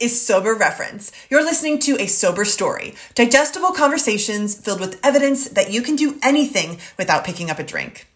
is 0.00 0.20
Sober 0.20 0.54
Reference. 0.54 1.12
You're 1.28 1.44
listening 1.44 1.78
to 1.80 2.00
a 2.00 2.06
sober 2.06 2.44
story, 2.44 2.94
digestible 3.14 3.72
conversations 3.72 4.54
filled 4.54 4.80
with 4.80 4.98
evidence 5.04 5.48
that 5.50 5.70
you 5.70 5.82
can 5.82 5.96
do 5.96 6.18
anything 6.22 6.78
without 6.98 7.24
picking 7.24 7.50
up 7.50 7.58
a 7.58 7.62
drink. 7.62 8.06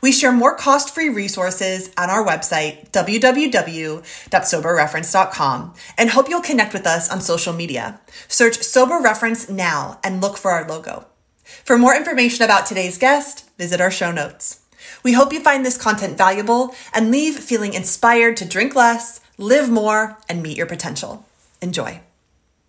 We 0.00 0.12
share 0.12 0.32
more 0.32 0.56
cost 0.56 0.94
free 0.94 1.08
resources 1.08 1.90
on 1.96 2.10
our 2.10 2.24
website, 2.24 2.90
www.soberreference.com, 2.90 5.74
and 5.98 6.10
hope 6.10 6.28
you'll 6.28 6.40
connect 6.40 6.72
with 6.72 6.86
us 6.86 7.10
on 7.10 7.20
social 7.20 7.52
media. 7.52 8.00
Search 8.28 8.62
Sober 8.62 8.98
Reference 8.98 9.48
now 9.48 10.00
and 10.02 10.20
look 10.20 10.36
for 10.36 10.50
our 10.50 10.66
logo. 10.66 11.06
For 11.44 11.78
more 11.78 11.94
information 11.94 12.44
about 12.44 12.66
today's 12.66 12.98
guest, 12.98 13.48
visit 13.58 13.80
our 13.80 13.90
show 13.90 14.10
notes. 14.10 14.60
We 15.02 15.12
hope 15.12 15.32
you 15.32 15.40
find 15.40 15.64
this 15.64 15.76
content 15.76 16.16
valuable 16.16 16.74
and 16.92 17.10
leave 17.10 17.38
feeling 17.38 17.74
inspired 17.74 18.36
to 18.38 18.44
drink 18.44 18.74
less, 18.74 19.20
live 19.38 19.70
more, 19.70 20.18
and 20.28 20.42
meet 20.42 20.56
your 20.56 20.66
potential. 20.66 21.26
Enjoy. 21.64 21.98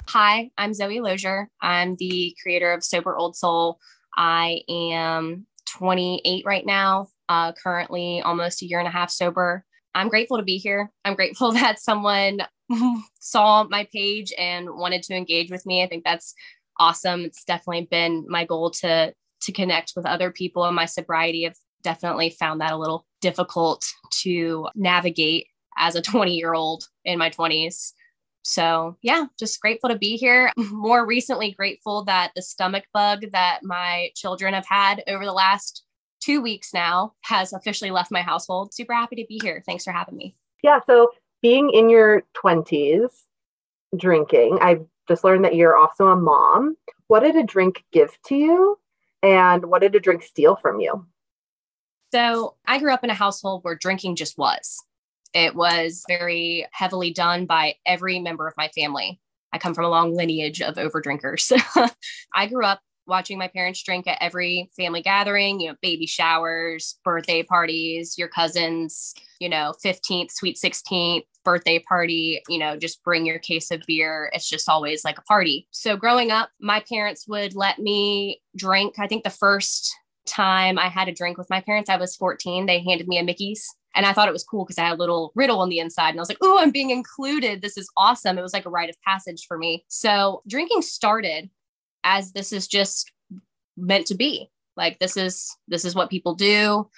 Hi, 0.08 0.52
I'm 0.58 0.74
Zoe 0.74 1.02
Lozier. 1.02 1.50
I'm 1.62 1.98
the 1.98 2.34
creator 2.42 2.72
of 2.72 2.82
Sober 2.82 3.18
Old 3.18 3.36
Soul. 3.36 3.78
I 4.16 4.62
am 4.70 5.48
28 5.68 6.46
right 6.46 6.66
now, 6.66 7.10
uh, 7.28 7.52
currently 7.62 8.22
almost 8.22 8.62
a 8.62 8.66
year 8.66 8.80
and 8.80 8.88
a 8.88 8.92
half 8.92 9.12
sober. 9.12 9.66
I'm 9.94 10.08
grateful 10.08 10.38
to 10.38 10.44
be 10.44 10.58
here. 10.58 10.94
I'm 11.04 11.16
grateful 11.16 11.52
that 11.60 11.82
someone 11.82 12.40
saw 13.20 13.66
my 13.66 13.86
page 13.92 14.32
and 14.38 14.70
wanted 14.70 15.04
to 15.04 15.14
engage 15.14 15.52
with 15.52 15.66
me. 15.66 15.84
I 15.84 15.88
think 15.88 16.06
that's 16.06 16.34
awesome. 16.80 17.26
It's 17.26 17.44
definitely 17.44 17.90
been 17.92 18.24
my 18.30 18.46
goal 18.46 18.72
to 18.80 19.14
to 19.42 19.52
connect 19.52 19.92
with 19.98 20.06
other 20.06 20.32
people 20.32 20.66
in 20.68 20.74
my 20.74 20.86
sobriety. 20.86 21.46
I've 21.46 21.60
definitely 21.84 22.30
found 22.30 22.62
that 22.62 22.72
a 22.72 22.78
little 22.78 23.06
difficult 23.20 23.86
to 24.22 24.70
navigate 24.74 25.48
as 25.78 25.96
a 25.96 26.02
20 26.02 26.34
year 26.34 26.54
old 26.54 26.88
in 27.04 27.20
my 27.20 27.30
20s. 27.30 27.92
So, 28.48 28.96
yeah, 29.02 29.26
just 29.40 29.60
grateful 29.60 29.90
to 29.90 29.98
be 29.98 30.18
here. 30.18 30.52
More 30.58 31.04
recently, 31.04 31.52
grateful 31.52 32.04
that 32.04 32.32
the 32.36 32.44
stomach 32.44 32.86
bug 32.94 33.26
that 33.32 33.62
my 33.64 34.12
children 34.16 34.54
have 34.54 34.68
had 34.68 35.04
over 35.08 35.26
the 35.26 35.34
last 35.34 35.84
two 36.22 36.42
weeks 36.42 36.72
now 36.72 37.14
has 37.22 37.54
officially 37.54 37.90
left 37.90 38.12
my 38.12 38.22
household. 38.22 38.72
Super 38.72 38.94
happy 38.94 39.16
to 39.16 39.26
be 39.28 39.40
here. 39.42 39.64
Thanks 39.66 39.84
for 39.84 39.92
having 39.92 40.16
me. 40.16 40.36
Yeah. 40.64 40.80
So, 40.86 41.10
being 41.42 41.72
in 41.72 41.90
your 41.90 42.22
20s, 42.36 43.24
drinking, 43.98 44.60
I've 44.62 44.86
just 45.08 45.24
learned 45.24 45.44
that 45.46 45.56
you're 45.56 45.76
also 45.76 46.08
a 46.08 46.16
mom. 46.16 46.78
What 47.08 47.22
did 47.22 47.36
a 47.36 47.44
drink 47.44 47.84
give 47.92 48.16
to 48.28 48.36
you? 48.36 48.80
And 49.24 49.66
what 49.66 49.82
did 49.82 49.96
a 49.96 50.00
drink 50.00 50.22
steal 50.22 50.56
from 50.56 50.80
you? 50.80 51.04
So, 52.14 52.54
I 52.68 52.78
grew 52.78 52.94
up 52.94 53.04
in 53.04 53.10
a 53.10 53.16
household 53.16 53.64
where 53.64 53.76
drinking 53.76 54.18
just 54.18 54.38
was. 54.38 54.84
It 55.36 55.54
was 55.54 56.06
very 56.08 56.66
heavily 56.72 57.12
done 57.12 57.46
by 57.46 57.76
every 57.86 58.20
member 58.20 58.48
of 58.48 58.54
my 58.58 58.70
family. 58.70 59.20
I 59.52 59.58
come 59.58 59.74
from 59.74 59.84
a 59.84 59.90
long 59.90 60.16
lineage 60.16 60.62
of 60.62 60.76
overdrinkers. 60.76 61.52
I 62.34 62.48
grew 62.48 62.66
up 62.66 62.80
watching 63.06 63.38
my 63.38 63.50
parents 63.50 63.84
drink 63.84 64.08
at 64.08 64.18
every 64.22 64.70
family 64.78 65.02
gathering, 65.02 65.60
you 65.60 65.70
know, 65.70 65.76
baby 65.82 66.08
showers, 66.08 66.98
birthday 67.04 67.44
parties, 67.44 68.18
your 68.18 68.30
cousins, 68.30 69.14
you 69.40 69.50
know, 69.50 69.74
15th, 69.84 70.32
sweet 70.32 70.58
16th, 70.58 71.24
birthday 71.44 71.80
party, 71.80 72.42
you 72.48 72.58
know, 72.58 72.78
just 72.78 73.04
bring 73.04 73.26
your 73.26 73.38
case 73.38 73.72
of 73.72 73.82
beer. 73.86 74.32
It's 74.34 74.50
just 74.50 74.70
always 74.70 75.04
like 75.04 75.20
a 75.20 75.24
party. 75.24 75.68
So 75.72 75.98
growing 75.98 76.32
up, 76.32 76.50
my 76.62 76.80
parents 76.88 77.28
would 77.28 77.56
let 77.56 77.78
me 77.78 78.42
drink. 78.56 78.96
I 79.00 79.08
think 79.08 79.26
the 79.26 79.30
first 79.30 79.94
time 80.26 80.80
I 80.80 80.88
had 80.88 81.08
a 81.08 81.14
drink 81.14 81.38
with 81.38 81.50
my 81.50 81.62
parents, 81.62 81.90
I 81.90 81.98
was 81.98 82.16
14. 82.16 82.66
They 82.66 82.80
handed 82.80 83.08
me 83.08 83.20
a 83.20 83.24
Mickey's 83.24 83.68
and 83.96 84.06
I 84.06 84.14
thought 84.14 84.28
it 84.28 84.34
was 84.34 84.44
cool 84.44 84.66
because 84.66 84.78
I 84.78 84.84
had 84.84 84.94
a 84.94 85.00
little 85.00 85.32
riddle 85.36 85.60
on 85.60 85.70
the 85.70 85.80
inside. 85.80 86.10
And 86.10 86.20
I 86.20 86.22
was 86.22 86.30
like, 86.30 86.38
oh, 86.42 86.60
I'm 86.60 86.72
being 86.72 86.90
included. 86.90 87.62
This 87.62 87.78
is 87.78 87.90
awesome. 87.96 88.38
It 88.38 88.42
was 88.42 88.54
like 88.54 88.66
a 88.66 88.70
rite 88.70 88.90
of 88.90 89.02
passage 89.02 89.46
for 89.48 89.58
me. 89.58 89.86
So 89.88 90.42
drinking 90.48 90.82
started 90.82 91.50
as 92.04 92.34
this 92.34 92.52
is 92.52 92.68
just 92.68 93.12
meant 93.78 94.06
to 94.08 94.16
be. 94.16 94.52
Like 94.76 95.00
this 95.00 95.16
is 95.16 95.56
this 95.70 95.86
is 95.86 95.96
what 95.96 96.10
people 96.10 96.36
do. 96.36 96.90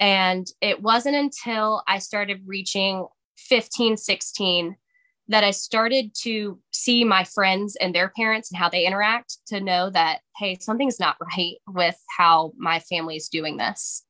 And 0.00 0.46
it 0.62 0.80
wasn't 0.80 1.16
until 1.16 1.82
I 1.86 1.98
started 1.98 2.42
reaching 2.46 3.06
15, 3.36 3.96
16 3.96 4.76
that 5.30 5.44
I 5.44 5.50
started 5.50 6.12
to 6.22 6.58
see 6.72 7.04
my 7.04 7.24
friends 7.24 7.76
and 7.76 7.94
their 7.94 8.08
parents 8.08 8.50
and 8.50 8.58
how 8.58 8.70
they 8.70 8.86
interact 8.86 9.38
to 9.48 9.60
know 9.60 9.90
that, 9.90 10.20
hey, 10.38 10.56
something's 10.58 10.98
not 10.98 11.16
right 11.36 11.56
with 11.66 11.98
how 12.16 12.52
my 12.56 12.80
family 12.80 13.16
is 13.16 13.28
doing 13.28 13.58
this 13.58 14.04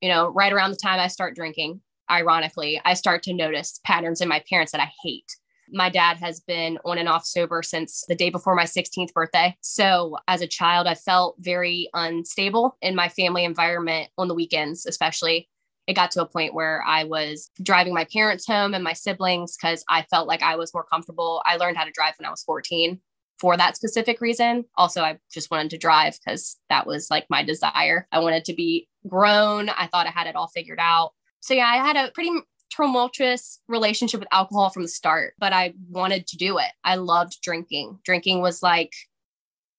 you 0.00 0.08
know, 0.08 0.28
right 0.28 0.52
around 0.52 0.70
the 0.70 0.76
time 0.76 0.98
I 0.98 1.08
start 1.08 1.34
drinking, 1.34 1.80
ironically, 2.10 2.80
I 2.84 2.94
start 2.94 3.22
to 3.24 3.34
notice 3.34 3.80
patterns 3.84 4.20
in 4.20 4.28
my 4.28 4.42
parents 4.48 4.72
that 4.72 4.80
I 4.80 4.90
hate. 5.02 5.36
My 5.72 5.88
dad 5.88 6.16
has 6.16 6.40
been 6.40 6.78
on 6.84 6.98
and 6.98 7.08
off 7.08 7.24
sober 7.24 7.62
since 7.62 8.04
the 8.08 8.16
day 8.16 8.30
before 8.30 8.56
my 8.56 8.64
16th 8.64 9.12
birthday. 9.12 9.56
So, 9.60 10.16
as 10.26 10.40
a 10.40 10.48
child, 10.48 10.88
I 10.88 10.94
felt 10.94 11.36
very 11.38 11.88
unstable 11.94 12.76
in 12.82 12.96
my 12.96 13.08
family 13.08 13.44
environment 13.44 14.08
on 14.18 14.26
the 14.26 14.34
weekends, 14.34 14.84
especially. 14.86 15.48
It 15.86 15.94
got 15.94 16.10
to 16.12 16.22
a 16.22 16.26
point 16.26 16.54
where 16.54 16.84
I 16.86 17.04
was 17.04 17.50
driving 17.62 17.94
my 17.94 18.06
parents 18.12 18.46
home 18.46 18.74
and 18.74 18.84
my 18.84 18.92
siblings 18.92 19.56
because 19.56 19.84
I 19.88 20.02
felt 20.02 20.28
like 20.28 20.42
I 20.42 20.56
was 20.56 20.72
more 20.74 20.84
comfortable. 20.84 21.42
I 21.44 21.56
learned 21.56 21.76
how 21.76 21.84
to 21.84 21.90
drive 21.90 22.14
when 22.18 22.26
I 22.26 22.30
was 22.30 22.42
14 22.42 23.00
for 23.40 23.56
that 23.56 23.76
specific 23.76 24.20
reason. 24.20 24.64
Also, 24.76 25.02
I 25.02 25.18
just 25.32 25.50
wanted 25.50 25.70
to 25.70 25.78
drive 25.78 26.18
because 26.22 26.58
that 26.68 26.86
was 26.86 27.10
like 27.10 27.26
my 27.30 27.42
desire. 27.42 28.06
I 28.12 28.18
wanted 28.18 28.44
to 28.46 28.54
be 28.54 28.86
grown. 29.08 29.70
I 29.70 29.86
thought 29.86 30.06
I 30.06 30.10
had 30.10 30.26
it 30.26 30.36
all 30.36 30.48
figured 30.48 30.78
out. 30.80 31.12
So, 31.40 31.54
yeah, 31.54 31.66
I 31.66 31.76
had 31.76 31.96
a 31.96 32.10
pretty 32.12 32.30
tumultuous 32.70 33.60
relationship 33.66 34.20
with 34.20 34.28
alcohol 34.30 34.70
from 34.70 34.82
the 34.82 34.88
start, 34.88 35.34
but 35.38 35.52
I 35.52 35.74
wanted 35.88 36.26
to 36.28 36.36
do 36.36 36.58
it. 36.58 36.70
I 36.84 36.96
loved 36.96 37.40
drinking. 37.42 37.98
Drinking 38.04 38.42
was 38.42 38.62
like, 38.62 38.92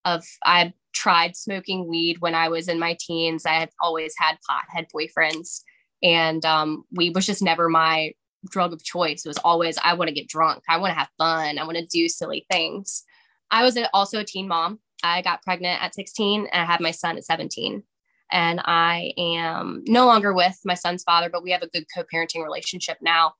of 0.03 0.25
I 0.43 0.73
tried 0.93 1.35
smoking 1.35 1.87
weed 1.87 2.17
when 2.19 2.33
I 2.33 2.49
was 2.49 2.67
in 2.67 2.79
my 2.79 2.97
teens. 2.99 3.45
I 3.45 3.53
had 3.53 3.69
always 3.79 4.15
had 4.17 4.37
pothead 4.49 4.87
boyfriends, 4.93 5.61
and 6.01 6.43
um, 6.43 6.83
weed 6.91 7.13
was 7.13 7.27
just 7.27 7.43
never 7.43 7.69
my 7.69 8.13
drug 8.49 8.73
of 8.73 8.83
choice. 8.83 9.23
It 9.23 9.29
was 9.29 9.37
always 9.37 9.77
I 9.83 9.93
want 9.93 10.07
to 10.07 10.15
get 10.15 10.27
drunk. 10.27 10.63
I 10.67 10.77
want 10.77 10.91
to 10.91 10.99
have 10.99 11.09
fun. 11.19 11.59
I 11.59 11.63
want 11.63 11.77
to 11.77 11.85
do 11.85 12.09
silly 12.09 12.45
things. 12.51 13.03
I 13.51 13.63
was 13.63 13.77
also 13.93 14.19
a 14.19 14.23
teen 14.23 14.47
mom. 14.47 14.79
I 15.03 15.21
got 15.21 15.43
pregnant 15.43 15.81
at 15.83 15.93
16 15.93 16.47
and 16.51 16.61
I 16.61 16.65
had 16.65 16.79
my 16.79 16.91
son 16.91 17.17
at 17.17 17.25
17. 17.25 17.83
And 18.31 18.61
I 18.63 19.11
am 19.17 19.83
no 19.85 20.05
longer 20.05 20.33
with 20.33 20.57
my 20.63 20.73
son's 20.73 21.03
father, 21.03 21.29
but 21.29 21.43
we 21.43 21.51
have 21.51 21.63
a 21.63 21.67
good 21.67 21.85
co 21.93 22.03
parenting 22.03 22.43
relationship 22.43 22.97
now. 23.01 23.33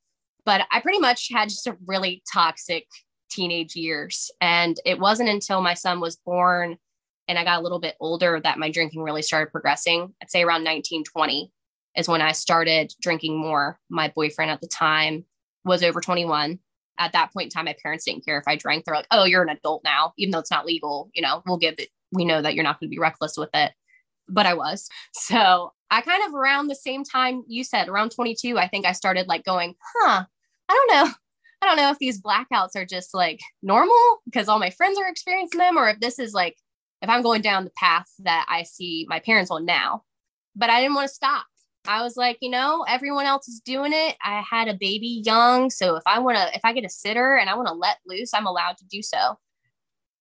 But 0.44 0.66
I 0.70 0.80
pretty 0.80 0.98
much 0.98 1.30
had 1.32 1.48
just 1.48 1.66
a 1.66 1.78
really 1.86 2.22
toxic 2.30 2.86
teenage 3.30 3.74
years. 3.74 4.30
And 4.40 4.78
it 4.84 4.98
wasn't 4.98 5.30
until 5.30 5.62
my 5.62 5.74
son 5.74 6.00
was 6.00 6.16
born 6.16 6.76
and 7.28 7.38
I 7.38 7.44
got 7.44 7.60
a 7.60 7.62
little 7.62 7.78
bit 7.78 7.96
older 8.00 8.40
that 8.42 8.58
my 8.58 8.70
drinking 8.70 9.02
really 9.02 9.22
started 9.22 9.52
progressing. 9.52 10.12
I'd 10.20 10.30
say 10.30 10.42
around 10.42 10.64
1920 10.64 11.50
is 11.96 12.08
when 12.08 12.20
I 12.20 12.32
started 12.32 12.92
drinking 13.00 13.38
more. 13.38 13.78
My 13.88 14.12
boyfriend 14.14 14.50
at 14.50 14.60
the 14.60 14.68
time 14.68 15.24
was 15.64 15.82
over 15.82 16.00
21 16.00 16.58
at 17.02 17.12
that 17.12 17.32
point 17.32 17.46
in 17.46 17.50
time, 17.50 17.64
my 17.66 17.76
parents 17.82 18.04
didn't 18.04 18.24
care 18.24 18.38
if 18.38 18.46
I 18.46 18.56
drank. 18.56 18.84
They're 18.84 18.94
like, 18.94 19.06
oh, 19.10 19.24
you're 19.24 19.42
an 19.42 19.48
adult 19.48 19.82
now, 19.84 20.12
even 20.16 20.32
though 20.32 20.38
it's 20.38 20.50
not 20.50 20.66
legal. 20.66 21.10
You 21.14 21.22
know, 21.22 21.42
we'll 21.46 21.58
give 21.58 21.74
it, 21.78 21.88
we 22.12 22.24
know 22.24 22.42
that 22.42 22.54
you're 22.54 22.64
not 22.64 22.80
going 22.80 22.88
to 22.88 22.94
be 22.94 22.98
reckless 22.98 23.36
with 23.36 23.50
it. 23.54 23.72
But 24.28 24.46
I 24.46 24.54
was. 24.54 24.88
So 25.14 25.72
I 25.90 26.00
kind 26.00 26.22
of 26.26 26.34
around 26.34 26.68
the 26.68 26.74
same 26.74 27.04
time 27.04 27.44
you 27.46 27.64
said, 27.64 27.88
around 27.88 28.10
22, 28.10 28.58
I 28.58 28.66
think 28.66 28.86
I 28.86 28.92
started 28.92 29.28
like 29.28 29.44
going, 29.44 29.74
huh, 29.94 30.24
I 30.68 30.72
don't 30.72 30.96
know. 30.96 31.12
I 31.60 31.66
don't 31.66 31.76
know 31.76 31.90
if 31.90 31.98
these 31.98 32.20
blackouts 32.20 32.74
are 32.74 32.86
just 32.86 33.14
like 33.14 33.40
normal 33.62 34.20
because 34.24 34.48
all 34.48 34.58
my 34.58 34.70
friends 34.70 34.98
are 34.98 35.08
experiencing 35.08 35.58
them, 35.58 35.76
or 35.76 35.88
if 35.88 36.00
this 36.00 36.18
is 36.18 36.32
like, 36.32 36.56
if 37.02 37.08
I'm 37.08 37.22
going 37.22 37.42
down 37.42 37.64
the 37.64 37.70
path 37.76 38.08
that 38.20 38.46
I 38.48 38.62
see 38.62 39.06
my 39.08 39.20
parents 39.20 39.50
on 39.50 39.64
now. 39.64 40.02
But 40.56 40.70
I 40.70 40.80
didn't 40.80 40.94
want 40.94 41.08
to 41.08 41.14
stop. 41.14 41.46
I 41.86 42.02
was 42.02 42.16
like, 42.16 42.38
you 42.40 42.50
know, 42.50 42.84
everyone 42.88 43.26
else 43.26 43.48
is 43.48 43.60
doing 43.60 43.92
it. 43.92 44.16
I 44.22 44.42
had 44.48 44.68
a 44.68 44.74
baby 44.74 45.22
young. 45.24 45.70
So 45.70 45.96
if 45.96 46.02
I 46.06 46.20
want 46.20 46.38
to, 46.38 46.54
if 46.54 46.60
I 46.64 46.72
get 46.72 46.84
a 46.84 46.88
sitter 46.88 47.36
and 47.36 47.50
I 47.50 47.56
want 47.56 47.68
to 47.68 47.74
let 47.74 47.98
loose, 48.06 48.32
I'm 48.32 48.46
allowed 48.46 48.78
to 48.78 48.84
do 48.86 49.02
so. 49.02 49.38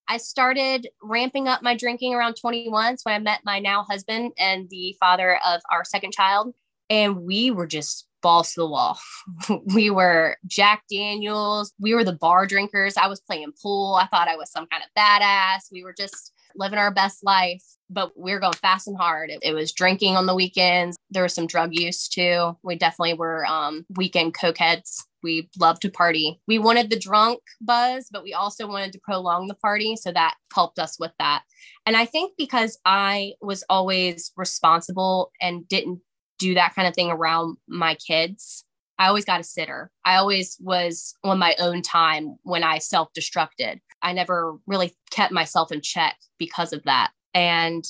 I 0.07 0.17
started 0.17 0.89
ramping 1.01 1.47
up 1.47 1.61
my 1.61 1.75
drinking 1.75 2.13
around 2.13 2.35
21. 2.35 2.97
So 2.97 3.11
I 3.11 3.19
met 3.19 3.41
my 3.45 3.59
now 3.59 3.85
husband 3.89 4.33
and 4.37 4.69
the 4.69 4.95
father 4.99 5.39
of 5.45 5.61
our 5.71 5.85
second 5.85 6.13
child. 6.13 6.53
And 6.89 7.21
we 7.21 7.51
were 7.51 7.67
just 7.67 8.07
balls 8.21 8.53
to 8.53 8.61
the 8.61 8.67
wall. 8.67 8.99
we 9.73 9.89
were 9.89 10.37
Jack 10.47 10.83
Daniels. 10.91 11.73
We 11.79 11.93
were 11.93 12.03
the 12.03 12.13
bar 12.13 12.45
drinkers. 12.45 12.97
I 12.97 13.07
was 13.07 13.21
playing 13.21 13.53
pool. 13.61 13.95
I 13.95 14.07
thought 14.07 14.27
I 14.27 14.35
was 14.35 14.51
some 14.51 14.67
kind 14.67 14.83
of 14.83 14.89
badass. 14.99 15.71
We 15.71 15.83
were 15.83 15.93
just 15.97 16.33
living 16.55 16.79
our 16.79 16.91
best 16.91 17.23
life, 17.23 17.63
but 17.89 18.11
we 18.17 18.31
were 18.31 18.39
going 18.39 18.53
fast 18.53 18.87
and 18.87 18.97
hard. 18.97 19.29
It, 19.29 19.39
it, 19.43 19.53
was 19.53 19.71
drinking 19.71 20.15
on 20.15 20.25
the 20.25 20.35
weekends. 20.35 20.97
There 21.09 21.23
was 21.23 21.33
some 21.33 21.47
drug 21.47 21.71
use 21.73 22.07
too. 22.07 22.57
We 22.63 22.75
definitely 22.75 23.15
were 23.15 23.45
um, 23.45 23.85
weekend 23.95 24.33
cokeheads. 24.33 25.03
We 25.23 25.49
loved 25.59 25.83
to 25.83 25.89
party. 25.89 26.41
We 26.47 26.57
wanted 26.57 26.89
the 26.89 26.99
drunk 26.99 27.41
buzz, 27.61 28.07
but 28.11 28.23
we 28.23 28.33
also 28.33 28.67
wanted 28.67 28.93
to 28.93 29.01
prolong 29.03 29.47
the 29.47 29.55
party. 29.55 29.95
So 29.95 30.11
that 30.11 30.35
helped 30.53 30.79
us 30.79 30.97
with 30.99 31.11
that. 31.19 31.43
And 31.85 31.95
I 31.95 32.05
think 32.05 32.33
because 32.37 32.79
I 32.85 33.33
was 33.41 33.63
always 33.69 34.31
responsible 34.35 35.31
and 35.39 35.67
didn't 35.67 36.01
do 36.39 36.55
that 36.55 36.73
kind 36.73 36.87
of 36.87 36.95
thing 36.95 37.11
around 37.11 37.57
my 37.67 37.95
kids, 37.95 38.65
I 39.01 39.07
always 39.07 39.25
got 39.25 39.39
a 39.39 39.43
sitter. 39.43 39.89
I 40.05 40.17
always 40.17 40.57
was 40.59 41.15
on 41.23 41.39
my 41.39 41.55
own 41.57 41.81
time 41.81 42.35
when 42.43 42.63
I 42.63 42.77
self 42.77 43.09
destructed. 43.17 43.79
I 44.03 44.13
never 44.13 44.59
really 44.67 44.93
kept 45.09 45.33
myself 45.33 45.71
in 45.71 45.81
check 45.81 46.17
because 46.37 46.71
of 46.71 46.83
that. 46.83 47.09
And 47.33 47.83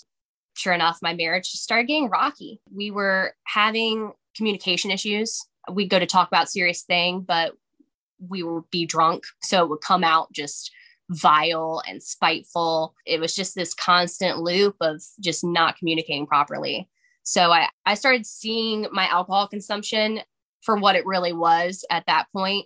sure 0.56 0.72
enough, 0.72 1.00
my 1.02 1.14
marriage 1.14 1.52
just 1.52 1.66
started 1.66 1.88
getting 1.88 2.10
rocky. 2.10 2.62
We 2.74 2.92
were 2.92 3.34
having 3.44 4.14
communication 4.38 4.90
issues. 4.90 5.46
We'd 5.70 5.90
go 5.90 6.00
to 6.00 6.06
talk 6.06 6.30
about 6.30 6.50
serious 6.50 6.84
thing, 6.84 7.26
but 7.28 7.56
we 8.30 8.42
would 8.42 8.72
be 8.72 8.86
drunk. 8.86 9.26
So 9.42 9.66
it 9.66 9.70
would 9.70 9.82
come 9.82 10.06
out 10.06 10.32
just 10.32 10.72
vile 11.10 11.82
and 11.90 12.02
spiteful. 12.02 12.96
It 13.06 13.20
was 13.20 13.36
just 13.36 13.54
this 13.54 13.74
constant 13.74 14.40
loop 14.40 14.78
of 14.80 15.04
just 15.20 15.44
not 15.44 15.76
communicating 15.76 16.26
properly. 16.26 16.88
So 17.24 17.52
I, 17.52 17.68
I 17.86 17.96
started 17.96 18.26
seeing 18.26 18.88
my 18.94 19.08
alcohol 19.08 19.50
consumption 19.50 20.22
for 20.64 20.76
what 20.78 20.96
it 20.96 21.06
really 21.06 21.34
was 21.34 21.86
at 21.90 22.06
that 22.08 22.28
point. 22.36 22.66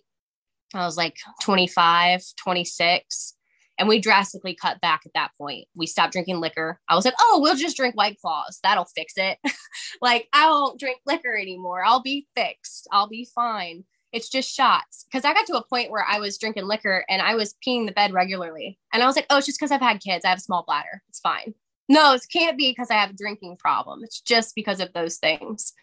I 0.74 0.86
was 0.86 0.98
like 0.98 1.18
25, 1.42 2.24
26. 2.42 3.36
And 3.78 3.90
we 3.90 4.00
drastically 4.00 4.56
cut 4.56 4.80
back 4.80 5.02
at 5.06 5.12
that 5.16 5.32
point. 5.38 5.68
We 5.76 5.86
stopped 5.86 6.14
drinking 6.14 6.40
liquor. 6.40 6.80
I 6.88 6.96
was 6.96 7.04
like, 7.04 7.16
oh, 7.20 7.40
we'll 7.42 7.56
just 7.56 7.76
drink 7.76 7.96
White 7.96 8.18
Claws. 8.22 8.60
That'll 8.64 8.86
fix 8.86 9.14
it. 9.18 9.38
like, 10.02 10.28
I 10.34 10.50
won't 10.50 10.80
drink 10.80 11.00
liquor 11.06 11.36
anymore. 11.38 11.84
I'll 11.84 12.02
be 12.02 12.28
fixed. 12.36 12.88
I'll 12.92 13.10
be 13.10 13.28
fine. 13.36 13.84
It's 14.14 14.30
just 14.30 14.54
shots. 14.54 15.06
Cause 15.12 15.26
I 15.26 15.34
got 15.34 15.46
to 15.48 15.58
a 15.58 15.68
point 15.68 15.92
where 15.92 16.06
I 16.08 16.20
was 16.20 16.38
drinking 16.38 16.68
liquor 16.68 17.04
and 17.10 17.22
I 17.22 17.36
was 17.36 17.56
peeing 17.68 17.86
the 17.86 17.92
bed 17.92 18.14
regularly. 18.14 18.80
And 18.94 19.04
I 19.04 19.08
was 19.08 19.18
like, 19.18 19.26
oh, 19.30 19.38
it's 19.38 19.46
just 19.46 19.60
because 19.60 19.72
I've 19.72 19.82
had 19.82 20.00
kids. 20.00 20.24
I 20.24 20.30
have 20.30 20.38
a 20.38 20.42
small 20.42 20.64
bladder. 20.66 21.04
It's 21.10 21.20
fine. 21.20 21.54
No, 21.90 22.14
it 22.14 22.22
can't 22.32 22.58
be 22.58 22.72
because 22.72 22.90
I 22.90 22.96
have 22.96 23.10
a 23.10 23.16
drinking 23.18 23.58
problem. 23.58 24.04
It's 24.04 24.22
just 24.22 24.56
because 24.56 24.80
of 24.80 24.94
those 24.94 25.18
things. 25.18 25.74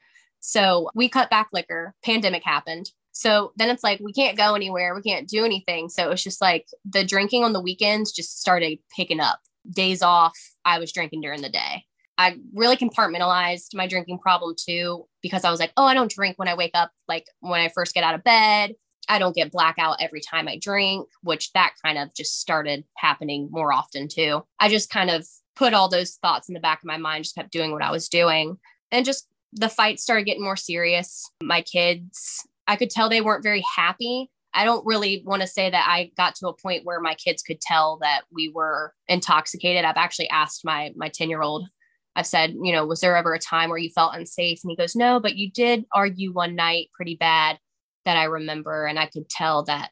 So 0.43 0.91
we 0.95 1.09
cut 1.09 1.31
back 1.31 1.49
liquor. 1.53 1.95
Pandemic 2.05 2.43
happened. 2.45 2.91
So 3.13 3.53
then 3.57 3.71
it's 3.71 3.85
like 3.85 4.01
we 4.01 4.13
can't 4.13 4.37
go 4.37 4.55
anywhere, 4.55 4.95
we 4.95 5.03
can't 5.03 5.29
do 5.29 5.45
anything. 5.45 5.89
So 5.89 6.11
it's 6.11 6.23
just 6.23 6.41
like 6.41 6.67
the 6.85 7.05
drinking 7.05 7.45
on 7.45 7.53
the 7.53 7.61
weekends 7.61 8.11
just 8.11 8.41
started 8.41 8.79
picking 8.95 9.21
up. 9.21 9.39
Days 9.71 10.03
off, 10.03 10.37
I 10.65 10.81
was 10.81 10.93
drinking 10.93 11.21
during 11.21 11.41
the 11.41 11.49
day. 11.49 11.85
I 12.19 12.39
really 12.53 12.77
compartmentalized 12.77 13.75
my 13.75 13.87
drinking 13.87 14.19
problem 14.19 14.55
too 14.59 15.07
because 15.23 15.45
I 15.45 15.51
was 15.51 15.61
like, 15.61 15.73
oh, 15.77 15.85
I 15.85 15.95
don't 15.95 16.11
drink 16.11 16.39
when 16.39 16.49
I 16.49 16.55
wake 16.55 16.73
up, 16.75 16.91
like 17.07 17.27
when 17.41 17.61
I 17.61 17.69
first 17.69 17.95
get 17.95 18.05
out 18.05 18.15
of 18.15 18.25
bed. 18.25 18.75
I 19.09 19.19
don't 19.19 19.35
get 19.35 19.53
blackout 19.53 20.01
every 20.01 20.21
time 20.21 20.49
I 20.49 20.59
drink, 20.61 21.09
which 21.23 21.53
that 21.53 21.75
kind 21.85 21.99
of 21.99 22.15
just 22.15 22.41
started 22.41 22.85
happening 22.97 23.49
more 23.51 23.73
often 23.73 24.09
too. 24.09 24.43
I 24.59 24.69
just 24.69 24.91
kind 24.91 25.11
of 25.11 25.27
put 25.55 25.75
all 25.75 25.89
those 25.89 26.17
thoughts 26.17 26.49
in 26.49 26.55
the 26.55 26.61
back 26.61 26.79
of 26.79 26.87
my 26.87 26.97
mind, 26.97 27.25
just 27.25 27.37
kept 27.37 27.53
doing 27.53 27.73
what 27.73 27.83
I 27.83 27.91
was 27.91 28.09
doing. 28.09 28.59
And 28.91 29.05
just 29.05 29.27
the 29.53 29.69
fight 29.69 30.01
started 30.01 30.25
getting 30.25 30.45
more 30.45 30.57
serious. 30.57 31.31
My 31.43 31.63
kids 31.63 32.47
I 32.67 32.77
could 32.77 32.91
tell 32.91 33.09
they 33.09 33.21
weren't 33.21 33.43
very 33.43 33.65
happy. 33.77 34.31
I 34.55 34.65
don't 34.65 34.87
really 34.87 35.23
want 35.25 35.43
to 35.43 35.49
say 35.49 35.71
that 35.71 35.87
I 35.89 36.11
got 36.17 36.35
to 36.37 36.49
a 36.49 36.57
point 36.57 36.85
where 36.85 37.01
my 37.01 37.15
kids 37.15 37.43
could 37.43 37.61
tell 37.61 37.99
that 38.03 38.23
we 38.31 38.51
were 38.55 38.93
intoxicated. 39.09 39.85
I've 39.85 39.97
actually 39.97 40.29
asked 40.29 40.65
my 40.65 40.93
my 40.97 41.09
10 41.09 41.29
year 41.31 41.43
old, 41.43 41.69
I've 42.15 42.27
said, 42.27 42.55
you 42.63 42.73
know, 42.73 42.87
was 42.87 43.01
there 43.01 43.17
ever 43.17 43.35
a 43.35 43.39
time 43.39 43.71
where 43.71 43.79
you 43.79 43.91
felt 43.91 44.15
unsafe? 44.15 44.61
And 44.63 44.71
he 44.71 44.77
goes, 44.77 44.95
no, 44.95 45.21
but 45.21 45.37
you 45.37 45.51
did 45.51 45.85
argue 45.93 46.33
one 46.33 46.55
night 46.55 46.91
pretty 46.95 47.17
bad 47.17 47.59
that 48.05 48.17
I 48.17 48.25
remember. 48.25 48.87
And 48.87 48.99
I 48.99 49.07
could 49.07 49.29
tell 49.29 49.65
that 49.65 49.91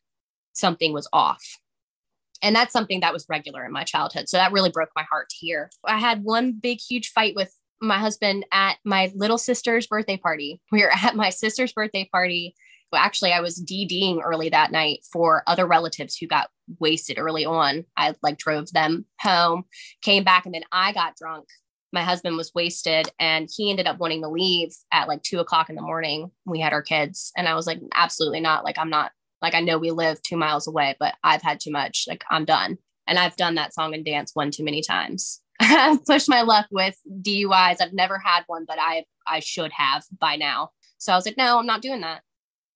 something 0.53 0.93
was 0.93 1.09
off. 1.12 1.43
And 2.43 2.57
that's 2.57 2.73
something 2.73 3.01
that 3.01 3.12
was 3.12 3.27
regular 3.29 3.65
in 3.65 3.73
my 3.73 3.85
childhood. 3.85 4.29
So 4.29 4.37
that 4.37 4.53
really 4.53 4.71
broke 4.71 4.91
my 4.97 5.05
heart 5.11 5.29
to 5.31 5.37
hear. 5.37 5.71
I 5.85 5.99
had 5.99 6.25
one 6.25 6.53
big, 6.53 6.79
huge 6.81 7.11
fight 7.11 7.35
with 7.37 7.55
my 7.81 7.99
husband 7.99 8.44
at 8.53 8.79
my 8.85 9.11
little 9.15 9.38
sister's 9.38 9.87
birthday 9.87 10.17
party. 10.17 10.61
We 10.73 10.82
were 10.82 10.93
at 10.93 11.17
my 11.17 11.31
sister's 11.31 11.73
birthday 11.73 12.09
party. 12.11 12.55
Well, 12.93 13.03
actually, 13.03 13.32
I 13.32 13.41
was 13.41 13.62
DDing 13.62 14.21
early 14.25 14.49
that 14.49 14.73
night 14.73 15.05
for 15.12 15.43
other 15.47 15.67
relatives 15.67 16.17
who 16.17 16.27
got 16.27 16.50
wasted 16.79 17.19
early 17.19 17.44
on. 17.44 17.85
I 17.97 18.15
like 18.23 18.38
drove 18.38 18.73
them 18.73 19.05
home, 19.21 19.65
came 20.03 20.25
back, 20.25 20.47
and 20.47 20.55
then 20.55 20.65
I 20.73 20.93
got 20.93 21.17
drunk. 21.17 21.47
My 21.93 22.03
husband 22.03 22.37
was 22.37 22.53
wasted 22.55 23.09
and 23.19 23.49
he 23.55 23.71
ended 23.71 23.87
up 23.87 23.99
wanting 23.99 24.23
to 24.23 24.29
leave 24.29 24.73
at 24.93 25.09
like 25.09 25.23
two 25.23 25.41
o'clock 25.41 25.71
in 25.71 25.76
the 25.76 25.83
morning. 25.83 26.31
We 26.47 26.61
had 26.61 26.73
our 26.73 26.83
kids, 26.83 27.33
and 27.37 27.49
I 27.49 27.55
was 27.55 27.67
like, 27.67 27.81
absolutely 27.94 28.41
not. 28.41 28.65
Like, 28.65 28.79
I'm 28.79 28.91
not, 28.91 29.12
like, 29.43 29.55
I 29.55 29.61
know 29.61 29.79
we 29.79 29.91
live 29.91 30.23
two 30.23 30.37
miles 30.37 30.69
away, 30.69 30.97
but 31.00 31.15
I've 31.25 31.43
had 31.43 31.61
too 31.61 31.71
much. 31.71 32.05
Like, 32.09 32.25
I'm 32.31 32.44
done. 32.44 32.79
And 33.06 33.19
I've 33.19 33.37
done 33.37 33.56
that 33.56 33.75
song 33.75 33.94
and 33.94 34.05
dance 34.05 34.33
one 34.35 34.53
too 34.53 34.65
many 34.65 34.83
times. 34.83 35.41
Pushed 36.07 36.29
my 36.29 36.43
luck 36.43 36.67
with 36.71 36.97
DUIs. 37.23 37.77
I've 37.81 37.93
never 37.93 38.19
had 38.19 38.43
one, 38.47 38.65
but 38.67 38.79
I 38.81 39.05
I 39.27 39.41
should 39.41 39.73
have 39.73 40.05
by 40.19 40.37
now. 40.37 40.71
So 40.99 41.13
I 41.13 41.17
was 41.17 41.27
like, 41.27 41.37
no, 41.37 41.59
I'm 41.59 41.67
not 41.67 41.83
doing 41.83 42.01
that. 42.03 42.23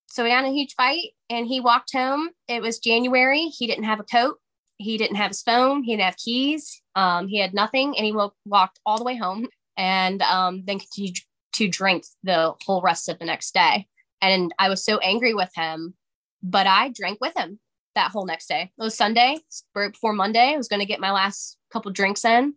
So 0.07 0.23
we 0.23 0.33
in 0.33 0.45
a 0.45 0.53
huge 0.53 0.75
fight 0.75 1.11
and 1.29 1.47
he 1.47 1.61
walked 1.61 1.93
home. 1.93 2.31
It 2.49 2.63
was 2.63 2.79
January. 2.79 3.47
He 3.47 3.67
didn't 3.67 3.85
have 3.85 4.01
a 4.01 4.05
coat. 4.05 4.39
He 4.79 4.97
didn't 4.97 5.17
have 5.17 5.31
his 5.31 5.43
phone. 5.43 5.83
He 5.83 5.93
didn't 5.93 6.05
have 6.05 6.17
keys. 6.17 6.81
Um, 6.95 7.27
he 7.29 7.39
had 7.39 7.53
nothing. 7.53 7.97
And 7.97 8.07
he 8.07 8.13
woke, 8.13 8.35
walked 8.45 8.81
all 8.87 8.99
the 8.99 9.05
way 9.05 9.17
home 9.17 9.49
and 9.77 10.23
um, 10.23 10.63
then 10.67 10.79
continued 10.79 11.19
to 11.55 11.69
drink 11.69 12.05
the 12.23 12.55
whole 12.65 12.81
rest 12.81 13.09
of 13.09 13.19
the 13.19 13.25
next 13.25 13.55
day. 13.55 13.87
And 14.21 14.53
I 14.59 14.69
was 14.69 14.85
so 14.85 14.99
angry 14.99 15.35
with 15.35 15.51
him, 15.55 15.95
but 16.43 16.67
I 16.67 16.91
drank 16.91 17.19
with 17.21 17.37
him 17.37 17.59
that 17.95 18.11
whole 18.11 18.27
next 18.27 18.47
day. 18.47 18.73
It 18.77 18.83
was 18.83 18.97
Sunday, 18.97 19.39
right 19.75 19.93
before 19.93 20.13
Monday. 20.13 20.55
I 20.55 20.57
was 20.57 20.69
going 20.69 20.81
to 20.81 20.87
get 20.87 21.01
my 21.01 21.11
last 21.11 21.59
couple 21.73 21.91
drinks 21.93 22.25
in. 22.25 22.55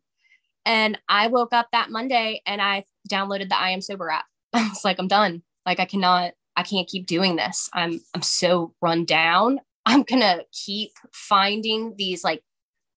And 0.68 1.00
I 1.08 1.28
woke 1.28 1.54
up 1.54 1.70
that 1.72 1.92
Monday 1.92 2.42
and 2.46 2.62
I 2.62 2.84
downloaded 3.10 3.48
the 3.48 3.58
I 3.58 3.70
am 3.70 3.80
sober 3.80 4.10
app. 4.10 4.26
I 4.54 4.68
was 4.68 4.84
like, 4.84 5.00
I'm 5.00 5.08
done. 5.08 5.42
Like 5.66 5.80
I 5.80 5.86
cannot, 5.86 6.34
I 6.58 6.64
can't 6.64 6.90
keep 6.90 7.08
doing 7.08 7.38
this. 7.38 7.70
I'm 7.74 8.02
I'm 8.14 8.22
so 8.22 8.74
run 8.82 9.06
down. 9.06 9.62
I'm 9.86 10.04
gonna 10.04 10.42
keep 10.52 10.92
finding 11.14 11.96
these 11.98 12.26
like 12.26 12.44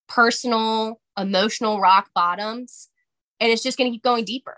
personal, 0.08 1.00
emotional 1.16 1.80
rock 1.80 2.10
bottoms. 2.12 2.88
And 3.38 3.52
it's 3.52 3.62
just 3.62 3.78
gonna 3.78 3.90
keep 3.90 4.02
going 4.02 4.24
deeper. 4.24 4.56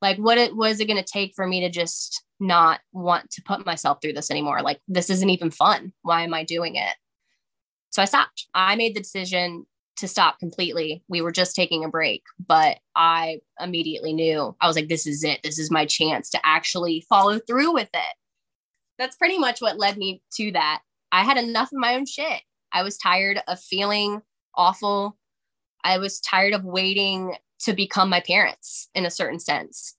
Like 0.00 0.18
what 0.18 0.38
it 0.38 0.54
was 0.54 0.78
it 0.78 0.86
gonna 0.86 1.02
take 1.02 1.34
for 1.34 1.48
me 1.48 1.60
to 1.60 1.70
just 1.70 2.22
not 2.38 2.78
want 2.92 3.30
to 3.32 3.42
put 3.42 3.66
myself 3.66 3.98
through 4.00 4.12
this 4.12 4.30
anymore? 4.30 4.62
Like 4.62 4.80
this 4.86 5.10
isn't 5.10 5.30
even 5.30 5.50
fun. 5.50 5.92
Why 6.02 6.22
am 6.22 6.32
I 6.32 6.44
doing 6.44 6.76
it? 6.76 6.94
So 7.90 8.00
I 8.00 8.04
stopped. 8.04 8.46
I 8.54 8.76
made 8.76 8.94
the 8.94 9.00
decision 9.00 9.66
to 9.96 10.08
stop 10.08 10.38
completely. 10.38 11.04
We 11.08 11.20
were 11.20 11.32
just 11.32 11.54
taking 11.54 11.84
a 11.84 11.88
break, 11.88 12.22
but 12.46 12.78
I 12.96 13.40
immediately 13.60 14.12
knew 14.12 14.56
I 14.60 14.66
was 14.66 14.76
like, 14.76 14.88
this 14.88 15.06
is 15.06 15.22
it. 15.24 15.40
This 15.42 15.58
is 15.58 15.70
my 15.70 15.86
chance 15.86 16.30
to 16.30 16.40
actually 16.44 17.04
follow 17.08 17.38
through 17.38 17.72
with 17.72 17.90
it. 17.94 18.14
That's 18.98 19.16
pretty 19.16 19.38
much 19.38 19.60
what 19.60 19.78
led 19.78 19.96
me 19.96 20.22
to 20.34 20.52
that. 20.52 20.80
I 21.12 21.22
had 21.22 21.36
enough 21.36 21.68
of 21.68 21.78
my 21.78 21.94
own 21.94 22.06
shit. 22.06 22.42
I 22.72 22.82
was 22.82 22.98
tired 22.98 23.40
of 23.46 23.60
feeling 23.60 24.22
awful. 24.56 25.16
I 25.84 25.98
was 25.98 26.20
tired 26.20 26.54
of 26.54 26.64
waiting 26.64 27.36
to 27.60 27.72
become 27.72 28.08
my 28.08 28.20
parents 28.20 28.88
in 28.94 29.06
a 29.06 29.10
certain 29.10 29.38
sense. 29.38 29.96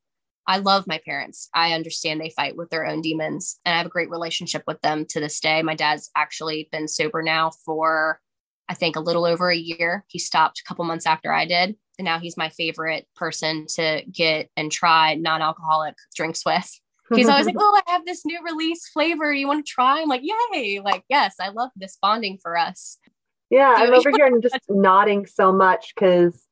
I 0.48 0.58
love 0.58 0.86
my 0.86 1.00
parents. 1.04 1.50
I 1.54 1.74
understand 1.74 2.22
they 2.22 2.30
fight 2.30 2.56
with 2.56 2.70
their 2.70 2.86
own 2.86 3.02
demons 3.02 3.60
and 3.66 3.74
I 3.74 3.78
have 3.78 3.88
a 3.88 3.90
great 3.90 4.10
relationship 4.10 4.64
with 4.68 4.80
them 4.82 5.06
to 5.10 5.20
this 5.20 5.40
day. 5.40 5.62
My 5.64 5.74
dad's 5.74 6.12
actually 6.16 6.70
been 6.72 6.88
sober 6.88 7.24
now 7.24 7.52
for 7.66 8.20
I 8.68 8.74
think 8.74 8.96
a 8.96 9.02
little 9.02 9.26
over 9.26 9.50
a 9.50 9.56
year. 9.56 10.06
He 10.08 10.20
stopped 10.20 10.60
a 10.60 10.64
couple 10.64 10.86
months 10.86 11.06
after 11.06 11.32
I 11.32 11.46
did. 11.46 11.76
And 11.98 12.06
now 12.06 12.20
he's 12.20 12.36
my 12.36 12.50
favorite 12.50 13.08
person 13.16 13.68
to 13.76 14.04
get 14.12 14.50
and 14.58 14.72
try 14.72 15.16
non 15.16 15.42
alcoholic 15.42 15.96
drinks 16.16 16.44
with. 16.46 16.70
He's 17.14 17.30
always 17.30 17.46
like, 17.46 17.56
Oh, 17.60 17.82
I 17.88 17.92
have 17.92 18.06
this 18.06 18.26
new 18.26 18.40
release 18.44 18.88
flavor. 18.90 19.32
You 19.32 19.48
want 19.48 19.66
to 19.66 19.72
try? 19.72 20.02
I'm 20.02 20.10
like, 20.10 20.24
Yay. 20.24 20.82
Like, 20.84 21.04
yes, 21.10 21.36
I 21.40 21.50
love 21.50 21.70
this 21.76 21.98
bonding 22.02 22.40
for 22.42 22.58
us. 22.58 22.98
Yeah, 23.50 23.76
I'm 23.78 23.94
over 23.94 24.10
here 24.10 24.26
and 24.26 24.42
just 24.42 24.60
nodding 24.70 25.26
so 25.28 25.54
much 25.54 25.94
because 25.94 26.48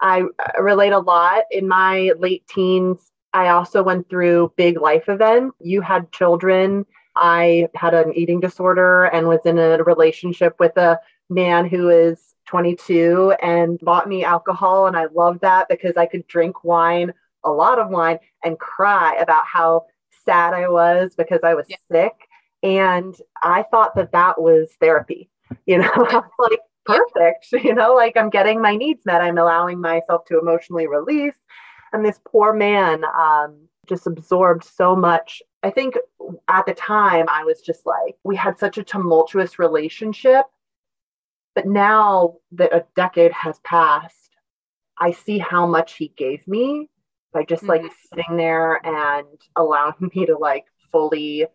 I 0.00 0.24
relate 0.58 0.92
a 0.92 0.98
lot. 0.98 1.44
In 1.50 1.68
my 1.68 2.12
late 2.18 2.46
teens, 2.48 3.10
I 3.34 3.48
also 3.48 3.82
went 3.82 4.08
through 4.08 4.54
big 4.56 4.80
life 4.80 5.08
events. 5.08 5.56
You 5.60 5.82
had 5.82 6.10
children. 6.12 6.86
I 7.14 7.68
had 7.74 7.94
an 7.94 8.14
eating 8.14 8.40
disorder 8.40 9.04
and 9.04 9.28
was 9.28 9.40
in 9.44 9.58
a 9.58 9.82
relationship 9.82 10.54
with 10.58 10.76
a 10.76 10.98
man 11.30 11.66
who 11.66 11.88
is 11.88 12.34
22 12.46 13.34
and 13.42 13.78
bought 13.80 14.08
me 14.08 14.24
alcohol. 14.24 14.86
And 14.86 14.96
I 14.96 15.06
loved 15.14 15.42
that 15.42 15.68
because 15.68 15.96
I 15.96 16.06
could 16.06 16.26
drink 16.26 16.64
wine, 16.64 17.12
a 17.44 17.50
lot 17.50 17.78
of 17.78 17.90
wine, 17.90 18.18
and 18.42 18.58
cry 18.58 19.14
about 19.16 19.46
how 19.46 19.86
sad 20.24 20.54
I 20.54 20.68
was 20.68 21.14
because 21.16 21.40
I 21.44 21.54
was 21.54 21.66
yeah. 21.68 21.76
sick. 21.90 22.14
And 22.62 23.14
I 23.42 23.64
thought 23.70 23.94
that 23.96 24.12
that 24.12 24.40
was 24.40 24.70
therapy. 24.80 25.30
You 25.66 25.78
know, 25.78 26.22
like, 26.38 26.60
perfect. 26.84 27.46
You 27.52 27.74
know, 27.74 27.94
like 27.94 28.16
I'm 28.16 28.30
getting 28.30 28.60
my 28.60 28.76
needs 28.76 29.04
met. 29.04 29.20
I'm 29.20 29.38
allowing 29.38 29.80
myself 29.80 30.24
to 30.26 30.38
emotionally 30.38 30.86
release. 30.86 31.36
And 31.92 32.04
this 32.04 32.20
poor 32.26 32.52
man 32.52 33.04
um, 33.04 33.68
just 33.86 34.06
absorbed 34.06 34.64
so 34.64 34.96
much. 34.96 35.42
I 35.62 35.70
think 35.70 35.96
at 36.48 36.66
the 36.66 36.74
time, 36.74 37.26
I 37.28 37.44
was 37.44 37.60
just 37.60 37.86
like, 37.86 38.16
we 38.24 38.36
had 38.36 38.58
such 38.58 38.78
a 38.78 38.84
tumultuous 38.84 39.58
relationship 39.58 40.44
but 41.58 41.66
now 41.66 42.36
that 42.52 42.72
a 42.72 42.84
decade 42.94 43.32
has 43.32 43.58
passed, 43.64 44.30
I 44.96 45.10
see 45.10 45.38
how 45.38 45.66
much 45.66 45.94
he 45.94 46.12
gave 46.16 46.46
me 46.46 46.88
by 47.32 47.42
just 47.42 47.64
like 47.64 47.80
mm-hmm. 47.80 48.14
sitting 48.14 48.36
there 48.36 48.74
and 48.86 49.26
allowing 49.56 49.94
me 50.14 50.26
to 50.26 50.38
like 50.38 50.66
fully 50.92 51.46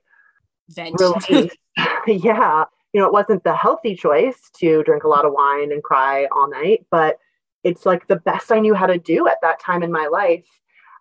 vent. 0.67 0.99
release. 0.99 1.55
yeah. 2.05 2.65
You 2.91 2.99
know, 2.99 3.07
it 3.07 3.13
wasn't 3.13 3.45
the 3.45 3.55
healthy 3.55 3.95
choice 3.95 4.37
to 4.57 4.83
drink 4.83 5.05
a 5.05 5.07
lot 5.07 5.23
of 5.23 5.31
wine 5.31 5.71
and 5.71 5.81
cry 5.81 6.27
all 6.35 6.49
night, 6.49 6.85
but 6.91 7.17
it's 7.63 7.85
like 7.85 8.05
the 8.09 8.17
best 8.17 8.51
I 8.51 8.59
knew 8.59 8.73
how 8.73 8.87
to 8.87 8.97
do 8.97 9.29
at 9.29 9.37
that 9.41 9.61
time 9.61 9.83
in 9.83 9.91
my 9.93 10.07
life. 10.07 10.43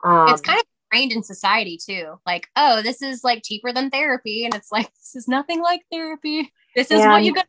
Um, 0.04 0.28
it's 0.28 0.42
kind 0.42 0.60
of 0.60 0.64
trained 0.92 1.10
in 1.10 1.24
society 1.24 1.76
too. 1.76 2.20
Like, 2.24 2.46
oh, 2.54 2.82
this 2.82 3.02
is 3.02 3.24
like 3.24 3.42
cheaper 3.42 3.72
than 3.72 3.90
therapy. 3.90 4.44
And 4.44 4.54
it's 4.54 4.70
like, 4.70 4.94
this 4.94 5.16
is 5.16 5.26
nothing 5.26 5.60
like 5.60 5.80
therapy. 5.90 6.52
This 6.76 6.92
is 6.92 7.00
what 7.00 7.24
you 7.24 7.34
got 7.34 7.48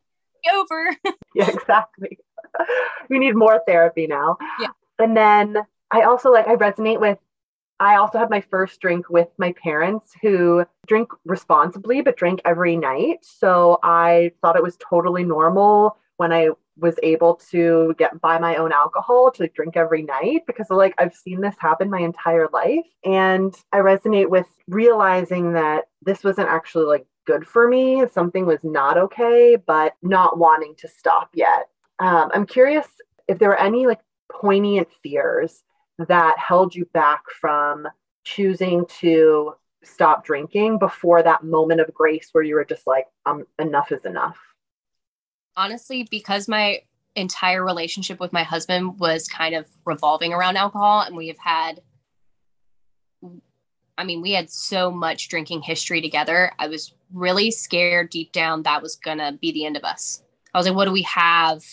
over. 0.53 0.95
yeah, 1.35 1.49
exactly. 1.49 2.19
we 3.09 3.19
need 3.19 3.35
more 3.35 3.61
therapy 3.67 4.07
now. 4.07 4.37
Yeah. 4.59 4.69
And 4.99 5.15
then 5.15 5.57
I 5.91 6.03
also 6.03 6.31
like, 6.31 6.47
I 6.47 6.55
resonate 6.55 6.99
with 6.99 7.17
I 7.79 7.97
also 7.97 8.17
had 8.17 8.29
my 8.29 8.39
first 8.39 8.79
drink 8.79 9.09
with 9.09 9.27
my 9.37 9.53
parents 9.61 10.13
who 10.21 10.65
drink 10.87 11.09
responsibly, 11.25 12.01
but 12.01 12.15
drink 12.15 12.39
every 12.45 12.77
night. 12.77 13.17
So 13.23 13.79
I 13.83 14.31
thought 14.41 14.55
it 14.55 14.63
was 14.63 14.77
totally 14.77 15.23
normal 15.23 15.97
when 16.17 16.31
I 16.31 16.49
was 16.77 16.95
able 17.03 17.35
to 17.51 17.93
get 17.97 18.19
buy 18.21 18.39
my 18.39 18.55
own 18.55 18.71
alcohol 18.71 19.31
to 19.31 19.47
drink 19.49 19.75
every 19.77 20.01
night 20.01 20.41
because 20.47 20.67
like 20.69 20.95
I've 20.97 21.13
seen 21.13 21.41
this 21.41 21.55
happen 21.59 21.89
my 21.89 21.99
entire 21.99 22.47
life. 22.53 22.85
And 23.03 23.53
I 23.71 23.79
resonate 23.79 24.29
with 24.29 24.47
realizing 24.67 25.53
that 25.53 25.85
this 26.01 26.23
wasn't 26.23 26.49
actually 26.49 26.85
like 26.85 27.05
good 27.25 27.47
for 27.47 27.67
me. 27.67 28.05
Something 28.11 28.45
was 28.45 28.63
not 28.63 28.97
okay, 28.97 29.55
but 29.55 29.93
not 30.01 30.37
wanting 30.37 30.75
to 30.77 30.87
stop 30.87 31.29
yet. 31.33 31.69
Um, 31.99 32.31
I'm 32.33 32.45
curious 32.45 32.87
if 33.27 33.39
there 33.39 33.49
were 33.49 33.59
any 33.59 33.87
like 33.87 34.01
poignant 34.31 34.89
fears 35.01 35.63
that 35.99 36.37
held 36.37 36.75
you 36.75 36.85
back 36.93 37.23
from 37.39 37.87
choosing 38.23 38.85
to 38.99 39.53
stop 39.83 40.25
drinking 40.25 40.79
before 40.79 41.21
that 41.21 41.43
moment 41.43 41.81
of 41.81 41.93
grace 41.93 42.29
where 42.31 42.43
you 42.43 42.55
were 42.55 42.65
just 42.65 42.87
like, 42.87 43.05
um, 43.25 43.45
enough 43.59 43.91
is 43.91 44.05
enough? 44.05 44.37
Honestly, 45.55 46.07
because 46.09 46.47
my 46.47 46.79
entire 47.15 47.63
relationship 47.63 48.19
with 48.19 48.33
my 48.33 48.43
husband 48.43 48.99
was 48.99 49.27
kind 49.27 49.53
of 49.53 49.67
revolving 49.85 50.33
around 50.33 50.57
alcohol, 50.57 51.01
and 51.01 51.15
we 51.15 51.27
have 51.27 51.37
had, 51.37 51.79
I 53.97 54.03
mean, 54.03 54.21
we 54.21 54.31
had 54.31 54.49
so 54.49 54.91
much 54.91 55.29
drinking 55.29 55.61
history 55.61 56.01
together. 56.01 56.51
I 56.57 56.67
was 56.67 56.93
really 57.13 57.51
scared 57.51 58.09
deep 58.09 58.31
down 58.31 58.63
that 58.63 58.81
was 58.81 58.95
going 58.95 59.19
to 59.19 59.37
be 59.39 59.51
the 59.51 59.65
end 59.65 59.77
of 59.77 59.83
us. 59.83 60.23
I 60.53 60.57
was 60.57 60.67
like, 60.67 60.75
what 60.75 60.85
do 60.85 60.91
we 60.91 61.03
have? 61.03 61.63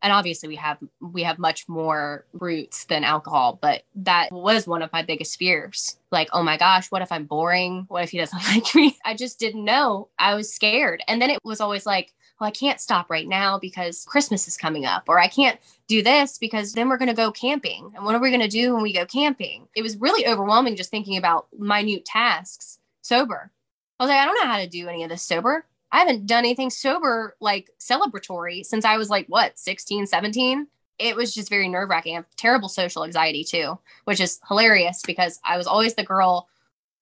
And 0.00 0.12
obviously 0.12 0.48
we 0.48 0.56
have 0.56 0.78
we 1.00 1.24
have 1.24 1.40
much 1.40 1.68
more 1.68 2.24
roots 2.32 2.84
than 2.84 3.02
alcohol 3.02 3.58
but 3.60 3.82
that 3.96 4.30
was 4.30 4.64
one 4.64 4.82
of 4.82 4.92
my 4.92 5.02
biggest 5.02 5.36
fears. 5.36 5.96
Like 6.12 6.28
oh 6.32 6.44
my 6.44 6.56
gosh 6.56 6.86
what 6.90 7.02
if 7.02 7.10
i'm 7.10 7.24
boring? 7.24 7.84
What 7.88 8.04
if 8.04 8.10
he 8.10 8.18
doesn't 8.18 8.44
like 8.54 8.72
me? 8.76 8.96
I 9.04 9.14
just 9.14 9.40
didn't 9.40 9.64
know. 9.64 10.08
I 10.16 10.36
was 10.36 10.54
scared. 10.54 11.02
And 11.08 11.20
then 11.20 11.30
it 11.30 11.40
was 11.42 11.60
always 11.60 11.84
like 11.84 12.14
well 12.38 12.48
i 12.48 12.50
can't 12.50 12.80
stop 12.80 13.10
right 13.10 13.28
now 13.28 13.58
because 13.58 14.04
christmas 14.08 14.48
is 14.48 14.56
coming 14.56 14.84
up 14.84 15.04
or 15.08 15.18
i 15.18 15.28
can't 15.28 15.58
do 15.86 16.02
this 16.02 16.38
because 16.38 16.72
then 16.72 16.88
we're 16.88 16.98
going 16.98 17.08
to 17.08 17.14
go 17.14 17.30
camping 17.32 17.92
and 17.94 18.04
what 18.04 18.14
are 18.14 18.20
we 18.20 18.30
going 18.30 18.40
to 18.40 18.48
do 18.48 18.74
when 18.74 18.82
we 18.82 18.92
go 18.92 19.06
camping 19.06 19.68
it 19.74 19.82
was 19.82 19.96
really 19.96 20.26
overwhelming 20.26 20.76
just 20.76 20.90
thinking 20.90 21.16
about 21.16 21.46
minute 21.58 22.04
tasks 22.04 22.78
sober 23.02 23.50
i 23.98 24.04
was 24.04 24.10
like 24.10 24.20
i 24.20 24.24
don't 24.24 24.40
know 24.40 24.50
how 24.50 24.58
to 24.58 24.68
do 24.68 24.88
any 24.88 25.02
of 25.02 25.10
this 25.10 25.22
sober 25.22 25.64
I 25.90 25.98
haven't 26.00 26.26
done 26.26 26.40
anything 26.40 26.70
sober, 26.70 27.36
like 27.40 27.70
celebratory 27.80 28.64
since 28.64 28.84
I 28.84 28.96
was 28.96 29.08
like, 29.08 29.26
what, 29.28 29.58
16, 29.58 30.06
17? 30.06 30.66
It 30.98 31.16
was 31.16 31.32
just 31.32 31.48
very 31.48 31.68
nerve 31.68 31.88
wracking. 31.88 32.14
I 32.14 32.16
have 32.16 32.36
terrible 32.36 32.68
social 32.68 33.04
anxiety 33.04 33.44
too, 33.44 33.78
which 34.04 34.20
is 34.20 34.40
hilarious 34.48 35.02
because 35.06 35.40
I 35.44 35.56
was 35.56 35.66
always 35.66 35.94
the 35.94 36.02
girl 36.02 36.48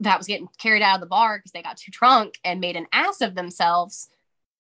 that 0.01 0.19
was 0.19 0.27
getting 0.27 0.49
carried 0.59 0.83
out 0.83 0.97
of 0.97 1.01
the 1.01 1.07
bar 1.07 1.39
because 1.39 1.53
they 1.53 1.63
got 1.63 1.79
too 1.79 1.91
drunk 1.91 2.39
and 2.45 2.61
made 2.61 2.77
an 2.77 2.87
ass 2.93 3.23
of 3.23 3.35
themselves 3.35 4.11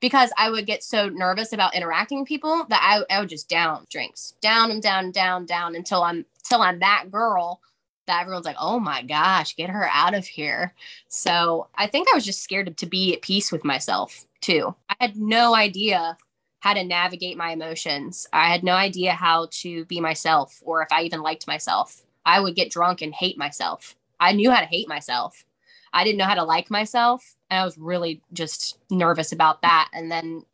because 0.01 0.33
I 0.37 0.51
would 0.51 0.67
get 0.67 0.85
so 0.85 1.09
nervous 1.09 1.53
about 1.53 1.75
interacting 1.75 2.21
with 2.21 2.29
people 2.29 2.67
that 2.69 2.81
I, 2.83 3.15
I 3.15 3.21
would 3.21 3.29
just 3.29 3.49
down 3.49 3.87
drinks, 3.91 4.35
down 4.41 4.71
and 4.71 4.83
down, 4.83 5.11
down, 5.11 5.47
down 5.47 5.75
until 5.75 6.03
I'm 6.03 6.25
till 6.45 6.63
I'm 6.63 6.79
that 6.81 7.11
girl 7.11 7.61
that 8.07 8.21
everyone's 8.23 8.47
like, 8.47 8.57
oh 8.61 8.79
my 8.79 9.03
gosh, 9.03 9.57
get 9.57 9.71
her 9.71 9.89
out 9.93 10.15
of 10.15 10.27
here. 10.27 10.75
So 11.09 11.69
I 11.75 11.87
think 11.87 12.09
I 12.09 12.15
was 12.15 12.25
just 12.25 12.43
scared 12.43 12.77
to 12.77 12.87
be 12.87 13.15
at 13.15 13.23
peace 13.23 13.51
with 13.51 13.65
myself 13.65 14.27
too. 14.41 14.75
I 14.89 14.97
had 15.01 15.17
no 15.17 15.55
idea 15.55 16.17
how 16.61 16.75
to 16.75 16.85
navigate 16.85 17.37
my 17.37 17.51
emotions. 17.51 18.27
I 18.33 18.51
had 18.51 18.65
no 18.65 18.75
idea 18.75 19.13
how 19.13 19.49
to 19.51 19.85
be 19.87 20.01
myself 20.01 20.63
or 20.65 20.83
if 20.83 20.89
I 20.93 21.03
even 21.03 21.23
liked 21.23 21.47
myself. 21.47 22.03
I 22.25 22.41
would 22.41 22.57
get 22.57 22.71
drunk 22.71 23.03
and 23.03 23.15
hate 23.15 23.39
myself. 23.39 23.97
I 24.19 24.33
knew 24.33 24.51
how 24.51 24.61
to 24.61 24.67
hate 24.67 24.89
myself. 24.89 25.45
I 25.93 26.05
didn't 26.05 26.19
know 26.19 26.25
how 26.25 26.35
to 26.35 26.45
like 26.45 26.71
myself. 26.71 27.37
And 27.51 27.61
I 27.61 27.65
was 27.65 27.79
really 27.79 28.21
just 28.33 28.79
nervous 28.91 29.33
about 29.33 29.63
that. 29.63 29.89
And 29.93 30.11
then 30.11 30.45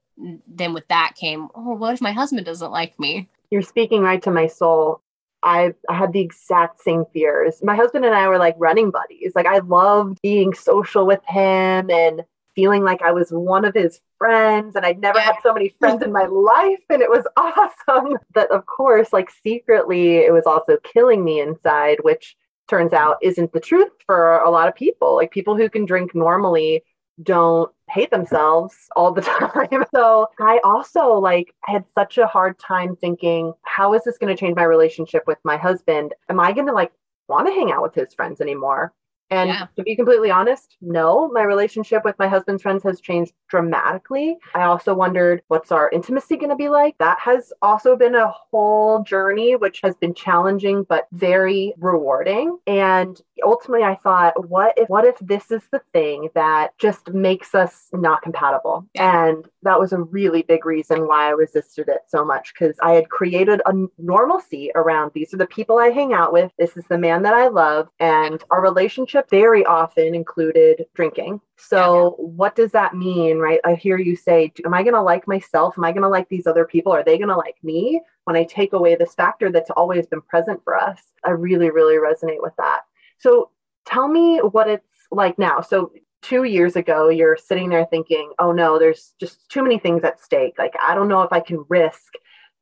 then 0.47 0.75
with 0.75 0.87
that 0.89 1.15
came, 1.17 1.49
oh, 1.55 1.75
what 1.75 1.95
if 1.95 2.01
my 2.01 2.13
husband 2.13 2.45
doesn't 2.47 2.71
like 2.71 2.99
me? 2.99 3.29
You're 3.51 3.63
speaking 3.63 4.03
right 4.03 4.23
to 4.23 4.31
my 4.31 4.47
soul. 4.47 5.01
I, 5.43 5.75
I 5.89 5.95
had 5.95 6.13
the 6.13 6.21
exact 6.21 6.81
same 6.83 7.05
fears. 7.13 7.63
My 7.63 7.75
husband 7.75 8.05
and 8.05 8.15
I 8.15 8.29
were 8.29 8.39
like 8.39 8.55
running 8.59 8.91
buddies. 8.91 9.33
Like 9.35 9.47
I 9.47 9.59
loved 9.59 10.21
being 10.23 10.55
social 10.55 11.07
with 11.07 11.21
him 11.27 11.91
and 11.91 12.23
feeling 12.55 12.85
like 12.85 13.03
I 13.03 13.13
was 13.13 13.31
one 13.31 13.65
of 13.65 13.75
his 13.75 14.01
friends. 14.19 14.77
And 14.77 14.87
I'd 14.87 15.01
never 15.01 15.19
had 15.19 15.37
so 15.43 15.53
many 15.53 15.71
friends 15.81 16.03
in 16.03 16.13
my 16.13 16.27
life. 16.27 16.81
And 16.89 17.03
it 17.03 17.11
was 17.11 17.27
awesome. 17.37 18.17
But 18.33 18.51
of 18.51 18.67
course, 18.67 19.13
like 19.13 19.31
secretly, 19.31 20.19
it 20.19 20.33
was 20.33 20.47
also 20.47 20.77
killing 20.85 21.25
me 21.25 21.41
inside, 21.41 21.99
which 22.03 22.37
turns 22.69 22.93
out 22.93 23.17
isn't 23.23 23.53
the 23.53 23.61
truth 23.61 23.91
for 24.07 24.39
a 24.39 24.51
lot 24.51 24.69
of 24.69 24.75
people. 24.75 25.17
Like 25.17 25.31
people 25.31 25.57
who 25.57 25.69
can 25.69 25.85
drink 25.85 26.15
normally 26.15 26.83
don't 27.23 27.71
hate 27.91 28.11
themselves 28.11 28.75
all 28.97 29.13
the 29.13 29.21
time. 29.71 29.85
So 29.95 30.29
I 30.41 30.61
also 30.65 31.15
like 31.15 31.55
had 31.65 31.85
such 31.95 32.19
a 32.19 32.27
hard 32.27 32.59
time 32.59 32.97
thinking, 32.97 33.53
how 33.63 33.95
is 33.95 34.05
this 34.05 34.19
going 34.19 34.35
to 34.35 34.41
change 34.41 34.57
my 34.57 34.65
relationship 34.65 35.25
with 35.27 35.39
my 35.45 35.57
husband? 35.57 36.15
Am 36.29 36.41
I 36.41 36.53
going 36.53 36.67
to 36.67 36.73
like 36.73 36.93
want 37.29 37.47
to 37.47 37.53
hang 37.53 37.73
out 37.73 37.83
with 37.83 37.95
his 37.95 38.15
friends 38.15 38.41
anymore? 38.41 38.93
And 39.33 39.49
yeah. 39.49 39.67
to 39.77 39.83
be 39.83 39.97
completely 39.97 40.31
honest, 40.31 40.77
no, 40.83 41.29
my 41.29 41.43
relationship 41.43 42.05
with 42.05 42.19
my 42.19 42.29
husband's 42.29 42.63
friends 42.63 42.83
has 42.83 43.01
changed 43.01 43.33
dramatically. 43.49 44.37
I 44.55 44.65
also 44.65 44.93
wondered 44.93 45.43
what's 45.49 45.73
our 45.73 45.89
intimacy 45.91 46.37
going 46.37 46.51
to 46.51 46.57
be 46.57 46.69
like? 46.69 46.99
That 46.99 47.19
has 47.21 47.51
also 47.63 47.97
been 47.97 48.15
a 48.15 48.29
whole 48.29 49.03
journey, 49.03 49.57
which 49.57 49.81
has 49.83 49.95
been 49.97 50.13
challenging 50.13 50.85
but 50.85 51.07
very 51.13 51.73
rewarding. 51.79 52.59
And 52.67 53.19
ultimately 53.43 53.85
I 53.85 53.95
thought, 53.95 54.49
what 54.49 54.75
if 54.77 54.91
what 54.91 55.07
if 55.07 55.17
this 55.21 55.51
is 55.51 55.63
the 55.73 55.81
thing 55.95 56.29
that 56.35 56.77
just 56.79 57.09
makes 57.15 57.55
us 57.55 57.89
not 57.95 58.21
compatible? 58.21 58.87
Yeah. 58.95 59.29
And 59.29 59.49
that 59.63 59.81
was 59.81 59.95
a 59.95 60.03
really 60.03 60.43
big 60.43 60.67
reason 60.67 61.07
why 61.07 61.27
I 61.27 61.31
resisted 61.31 61.89
it 61.89 62.03
so 62.07 62.23
much 62.23 62.53
because 62.53 62.77
I 62.83 62.93
had 62.93 63.09
created 63.09 63.63
a 63.65 63.73
normalcy 63.99 64.71
around 64.75 65.13
these 65.15 65.33
are 65.33 65.39
the 65.39 65.47
people 65.47 65.79
I 65.79 65.89
hang 65.89 66.13
out 66.13 66.35
with. 66.35 66.53
This 66.59 66.77
is 66.77 66.85
the 66.87 66.99
man 66.99 67.23
that 67.23 67.33
I 67.33 67.49
love. 67.49 67.89
And 67.99 68.45
our 68.51 68.61
relationship 68.61 69.22
very 69.31 69.65
often 69.65 70.15
included 70.15 70.87
drinking. 70.95 71.41
So, 71.57 72.17
yeah. 72.19 72.25
what 72.25 72.57
does 72.57 72.73
that 72.73 72.95
mean, 72.95 73.39
right? 73.39 73.61
I 73.65 73.75
hear 73.75 73.99
you 73.99 74.17
say, 74.17 74.53
Am 74.65 74.75
I 74.75 74.83
going 74.83 74.95
to 74.95 75.03
like 75.03 75.27
myself? 75.29 75.75
Am 75.77 75.85
I 75.85 75.93
going 75.93 76.03
to 76.03 76.09
like 76.09 76.29
these 76.29 76.47
other 76.47 76.65
people? 76.65 76.93
Are 76.93 77.05
they 77.05 77.19
going 77.19 77.29
to 77.29 77.37
like 77.37 77.57
me 77.63 78.01
when 78.25 78.37
I 78.37 78.45
take 78.45 78.73
away 78.73 78.95
this 78.95 79.15
factor 79.15 79.51
that's 79.51 79.71
always 79.71 80.07
been 80.07 80.23
present 80.23 80.63
for 80.65 80.77
us? 80.77 81.01
I 81.25 81.31
really, 81.31 81.71
really 81.71 81.97
resonate 81.97 82.43
with 82.43 82.55
that. 82.59 82.81
So, 83.19 83.51
tell 83.87 84.09
me 84.09 84.39
what 84.39 84.69
it's 84.69 84.87
like 85.11 85.39
now. 85.39 85.61
So, 85.61 85.93
two 86.23 86.45
years 86.45 86.77
ago, 86.77 87.09
you're 87.09 87.37
sitting 87.37 87.69
there 87.69 87.87
thinking, 87.87 88.33
Oh 88.39 88.53
no, 88.53 88.79
there's 88.79 89.15
just 89.21 89.49
too 89.49 89.63
many 89.63 89.79
things 89.79 90.05
at 90.05 90.23
stake. 90.23 90.55
Like, 90.59 90.75
I 90.83 90.95
don't 90.95 91.09
know 91.09 91.23
if 91.23 91.33
I 91.33 91.41
can 91.41 91.65
risk 91.69 92.15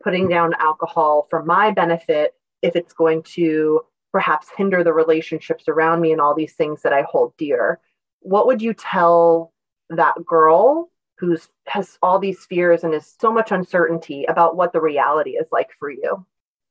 putting 0.03 0.29
down 0.29 0.55
alcohol 0.59 1.27
for 1.29 1.45
my 1.45 1.71
benefit 1.71 2.35
if 2.63 2.77
it's 2.77 2.93
going 2.93 3.23
to 3.23 3.83
perhaps 4.13 4.49
hinder 4.57 4.83
the 4.83 4.93
relationships 4.93 5.69
around 5.69 6.01
me 6.01 6.13
and 6.13 6.21
all 6.21 6.35
these 6.35 6.55
things 6.55 6.83
that 6.83 6.93
I 6.93 7.03
hold 7.03 7.37
dear. 7.37 7.81
What 8.21 8.47
would 8.47 8.61
you 8.61 8.75
tell 8.75 9.53
that 9.89 10.25
girl 10.25 10.91
who's 11.19 11.49
has 11.67 11.99
all 12.03 12.19
these 12.19 12.45
fears 12.47 12.83
and 12.83 12.95
is 12.95 13.15
so 13.21 13.33
much 13.33 13.53
uncertainty 13.53 14.25
about 14.25 14.57
what 14.57 14.73
the 14.73 14.81
reality 14.81 15.33
is 15.33 15.49
like 15.53 15.71
for 15.79 15.91
you? 15.91 16.25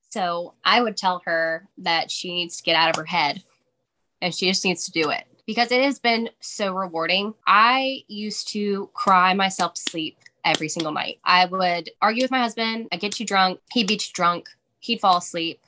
So 0.09 0.55
I 0.65 0.81
would 0.81 0.97
tell 0.97 1.21
her 1.25 1.67
that 1.77 2.09
she 2.09 2.33
needs 2.33 2.57
to 2.57 2.63
get 2.63 2.75
out 2.75 2.89
of 2.89 2.95
her 2.95 3.05
head 3.05 3.43
and 4.21 4.33
she 4.33 4.47
just 4.47 4.65
needs 4.65 4.85
to 4.85 4.91
do 4.91 5.11
it 5.11 5.25
because 5.45 5.71
it 5.71 5.83
has 5.83 5.99
been 5.99 6.29
so 6.39 6.73
rewarding. 6.73 7.33
I 7.47 8.03
used 8.07 8.49
to 8.49 8.89
cry 8.93 9.33
myself 9.33 9.75
to 9.75 9.81
sleep 9.89 10.17
every 10.43 10.69
single 10.69 10.91
night. 10.91 11.19
I 11.23 11.45
would 11.45 11.91
argue 12.01 12.23
with 12.23 12.31
my 12.31 12.39
husband, 12.39 12.87
I'd 12.91 12.99
get 12.99 13.19
you 13.19 13.25
drunk, 13.25 13.59
he'd 13.71 13.87
be 13.87 13.97
too 13.97 14.11
drunk, 14.13 14.49
he'd 14.79 14.99
fall 14.99 15.17
asleep. 15.17 15.59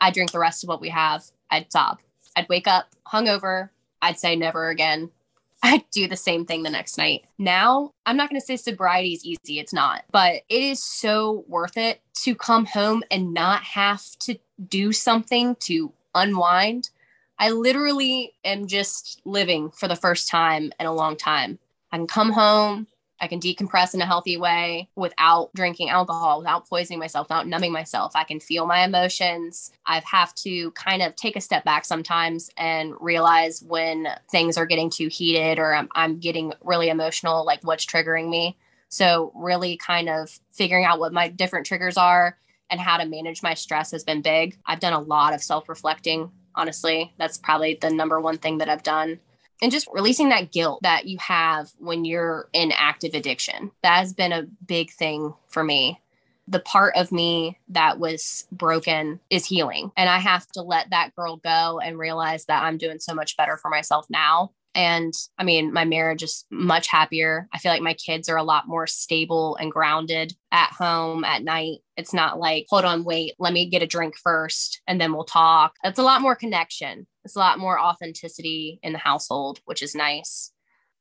I'd 0.00 0.14
drink 0.14 0.32
the 0.32 0.38
rest 0.38 0.62
of 0.62 0.68
what 0.68 0.80
we 0.80 0.88
have. 0.90 1.24
I'd 1.50 1.70
sob. 1.72 1.98
I'd 2.36 2.48
wake 2.48 2.66
up 2.66 2.88
hungover. 3.06 3.70
I'd 4.02 4.18
say 4.18 4.36
never 4.36 4.68
again. 4.68 5.10
I'd 5.62 5.88
do 5.90 6.06
the 6.06 6.16
same 6.16 6.44
thing 6.44 6.62
the 6.62 6.70
next 6.70 6.98
night. 6.98 7.24
Now, 7.38 7.92
I'm 8.04 8.16
not 8.16 8.28
going 8.28 8.40
to 8.40 8.46
say 8.46 8.56
sobriety 8.56 9.14
is 9.14 9.24
easy. 9.24 9.58
It's 9.58 9.72
not, 9.72 10.04
but 10.12 10.42
it 10.48 10.62
is 10.62 10.82
so 10.82 11.44
worth 11.48 11.76
it 11.76 12.00
to 12.22 12.34
come 12.34 12.66
home 12.66 13.02
and 13.10 13.32
not 13.32 13.62
have 13.62 14.04
to 14.20 14.38
do 14.68 14.92
something 14.92 15.56
to 15.60 15.92
unwind 16.14 16.90
I 17.38 17.50
literally 17.50 18.32
am 18.44 18.66
just 18.66 19.20
living 19.24 19.70
for 19.70 19.88
the 19.88 19.96
first 19.96 20.28
time 20.28 20.72
in 20.80 20.86
a 20.86 20.94
long 20.94 21.16
time. 21.16 21.58
I 21.92 21.98
can 21.98 22.06
come 22.06 22.32
home, 22.32 22.86
I 23.20 23.28
can 23.28 23.40
decompress 23.40 23.94
in 23.94 24.00
a 24.00 24.06
healthy 24.06 24.36
way 24.36 24.88
without 24.94 25.50
drinking 25.54 25.90
alcohol, 25.90 26.38
without 26.38 26.68
poisoning 26.68 26.98
myself, 26.98 27.28
without 27.28 27.46
numbing 27.46 27.72
myself. 27.72 28.12
I 28.14 28.24
can 28.24 28.40
feel 28.40 28.66
my 28.66 28.84
emotions. 28.84 29.72
I 29.86 30.02
have 30.10 30.34
to 30.36 30.70
kind 30.72 31.02
of 31.02 31.16
take 31.16 31.36
a 31.36 31.40
step 31.40 31.64
back 31.64 31.84
sometimes 31.84 32.50
and 32.56 32.94
realize 33.00 33.62
when 33.62 34.08
things 34.30 34.58
are 34.58 34.66
getting 34.66 34.90
too 34.90 35.08
heated 35.08 35.58
or 35.58 35.74
I'm, 35.74 35.88
I'm 35.92 36.18
getting 36.18 36.52
really 36.62 36.88
emotional, 36.88 37.44
like 37.44 37.60
what's 37.62 37.86
triggering 37.86 38.28
me. 38.28 38.56
So, 38.88 39.32
really 39.34 39.76
kind 39.76 40.08
of 40.08 40.38
figuring 40.52 40.84
out 40.84 41.00
what 41.00 41.12
my 41.12 41.28
different 41.28 41.66
triggers 41.66 41.96
are 41.96 42.38
and 42.70 42.80
how 42.80 42.96
to 42.96 43.06
manage 43.06 43.42
my 43.42 43.54
stress 43.54 43.90
has 43.90 44.04
been 44.04 44.22
big. 44.22 44.58
I've 44.64 44.80
done 44.80 44.92
a 44.92 45.00
lot 45.00 45.34
of 45.34 45.42
self 45.42 45.68
reflecting, 45.68 46.30
honestly. 46.54 47.12
That's 47.18 47.36
probably 47.36 47.78
the 47.80 47.90
number 47.90 48.20
one 48.20 48.38
thing 48.38 48.58
that 48.58 48.68
I've 48.68 48.84
done 48.84 49.18
and 49.62 49.72
just 49.72 49.88
releasing 49.92 50.28
that 50.30 50.52
guilt 50.52 50.80
that 50.82 51.06
you 51.06 51.18
have 51.18 51.70
when 51.78 52.04
you're 52.04 52.48
in 52.52 52.72
active 52.72 53.14
addiction. 53.14 53.70
That 53.82 53.98
has 53.98 54.12
been 54.12 54.32
a 54.32 54.46
big 54.66 54.90
thing 54.90 55.34
for 55.48 55.64
me. 55.64 56.00
The 56.48 56.60
part 56.60 56.94
of 56.96 57.10
me 57.10 57.58
that 57.68 57.98
was 57.98 58.46
broken 58.52 59.18
is 59.30 59.46
healing. 59.46 59.90
And 59.96 60.08
I 60.08 60.18
have 60.18 60.46
to 60.52 60.62
let 60.62 60.90
that 60.90 61.14
girl 61.16 61.38
go 61.38 61.80
and 61.80 61.98
realize 61.98 62.44
that 62.44 62.62
I'm 62.62 62.78
doing 62.78 63.00
so 63.00 63.14
much 63.14 63.36
better 63.36 63.56
for 63.56 63.68
myself 63.68 64.06
now 64.08 64.52
and 64.76 65.14
I 65.38 65.44
mean, 65.44 65.72
my 65.72 65.86
marriage 65.86 66.22
is 66.22 66.44
much 66.50 66.88
happier. 66.88 67.48
I 67.52 67.58
feel 67.58 67.72
like 67.72 67.80
my 67.80 67.94
kids 67.94 68.28
are 68.28 68.36
a 68.36 68.42
lot 68.42 68.68
more 68.68 68.86
stable 68.86 69.56
and 69.56 69.72
grounded 69.72 70.34
at 70.52 70.70
home 70.70 71.24
at 71.24 71.42
night. 71.42 71.78
It's 71.96 72.12
not 72.12 72.38
like, 72.38 72.66
hold 72.68 72.84
on, 72.84 73.02
wait, 73.02 73.32
let 73.38 73.54
me 73.54 73.70
get 73.70 73.82
a 73.82 73.86
drink 73.86 74.18
first 74.18 74.82
and 74.86 75.00
then 75.00 75.14
we'll 75.14 75.24
talk. 75.24 75.76
It's 75.82 75.98
a 75.98 76.02
lot 76.02 76.20
more 76.20 76.36
connection. 76.36 77.06
It's 77.26 77.34
a 77.34 77.40
lot 77.40 77.58
more 77.58 77.76
authenticity 77.76 78.78
in 78.84 78.92
the 78.92 79.00
household, 79.00 79.58
which 79.64 79.82
is 79.82 79.96
nice. 79.96 80.52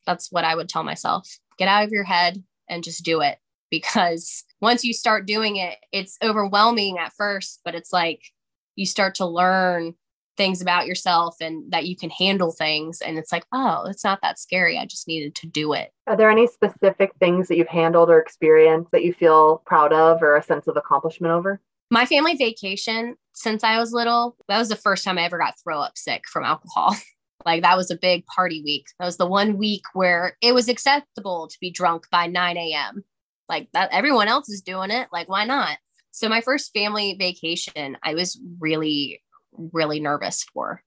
That's 0.08 0.32
what 0.32 0.44
I 0.44 0.56
would 0.56 0.68
tell 0.68 0.84
myself. 0.84 1.30
Get 1.60 1.68
out 1.68 1.84
of 1.84 1.92
your 1.92 2.04
head 2.04 2.44
and 2.68 2.84
just 2.84 3.06
do 3.06 3.22
it 3.22 3.38
because 3.70 4.44
once 4.60 4.84
you 4.84 4.92
start 4.92 5.28
doing 5.28 5.58
it, 5.58 5.78
it's 5.92 6.18
overwhelming 6.24 6.98
at 6.98 7.14
first, 7.14 7.62
but 7.64 7.76
it's 7.76 7.94
like 7.94 8.24
you 8.76 8.88
start 8.88 9.14
to 9.16 9.28
learn 9.28 9.94
things 10.36 10.64
about 10.64 10.88
yourself 10.88 11.36
and 11.40 11.72
that 11.72 11.86
you 11.86 11.96
can 11.96 12.10
handle 12.10 12.52
things 12.52 13.00
and 13.02 13.18
it's 13.18 13.32
like 13.32 13.46
oh 13.54 13.86
it's 13.88 14.04
not 14.04 14.20
that 14.22 14.38
scary 14.38 14.78
i 14.78 14.86
just 14.86 15.08
needed 15.08 15.34
to 15.34 15.48
do 15.48 15.72
it 15.72 15.94
are 16.08 16.18
there 16.18 16.30
any 16.30 16.46
specific 16.46 17.14
things 17.22 17.48
that 17.48 17.56
you've 17.56 17.70
handled 17.70 18.10
or 18.10 18.20
experienced 18.20 18.92
that 18.92 19.06
you 19.06 19.14
feel 19.14 19.62
proud 19.66 19.94
of 19.94 20.22
or 20.22 20.36
a 20.36 20.44
sense 20.44 20.68
of 20.68 20.76
accomplishment 20.76 21.32
over 21.32 21.62
my 21.90 22.06
family 22.06 22.36
vacation 22.36 23.16
since 23.36 23.64
i 23.64 23.80
was 23.80 23.94
little 23.94 24.36
that 24.48 24.58
was 24.58 24.70
the 24.70 24.76
first 24.76 25.04
time 25.04 25.18
i 25.18 25.24
ever 25.24 25.38
got 25.38 25.54
throw 25.64 25.80
up 25.80 25.98
sick 25.98 26.24
from 26.28 26.44
alcohol 26.44 26.96
like 27.46 27.62
that 27.62 27.78
was 27.78 27.92
a 27.92 27.98
big 27.98 28.26
party 28.26 28.64
week 28.64 28.88
that 29.00 29.06
was 29.06 29.18
the 29.18 29.28
one 29.28 29.58
week 29.58 29.84
where 29.94 30.36
it 30.42 30.54
was 30.54 30.68
acceptable 30.68 31.48
to 31.48 31.58
be 31.62 31.70
drunk 31.70 32.06
by 32.12 32.26
9 32.26 32.58
a.m 32.58 33.04
like 33.48 33.68
that 33.74 33.90
everyone 33.92 34.28
else 34.28 34.50
is 34.50 34.62
doing 34.62 34.90
it 34.90 35.08
like 35.12 35.30
why 35.30 35.46
not 35.46 35.78
so 36.12 36.28
my 36.28 36.42
first 36.42 36.72
family 36.74 37.16
vacation 37.20 37.98
i 38.04 38.16
was 38.16 38.40
really 38.60 39.22
really 39.74 40.00
nervous 40.00 40.44
for. 40.54 40.82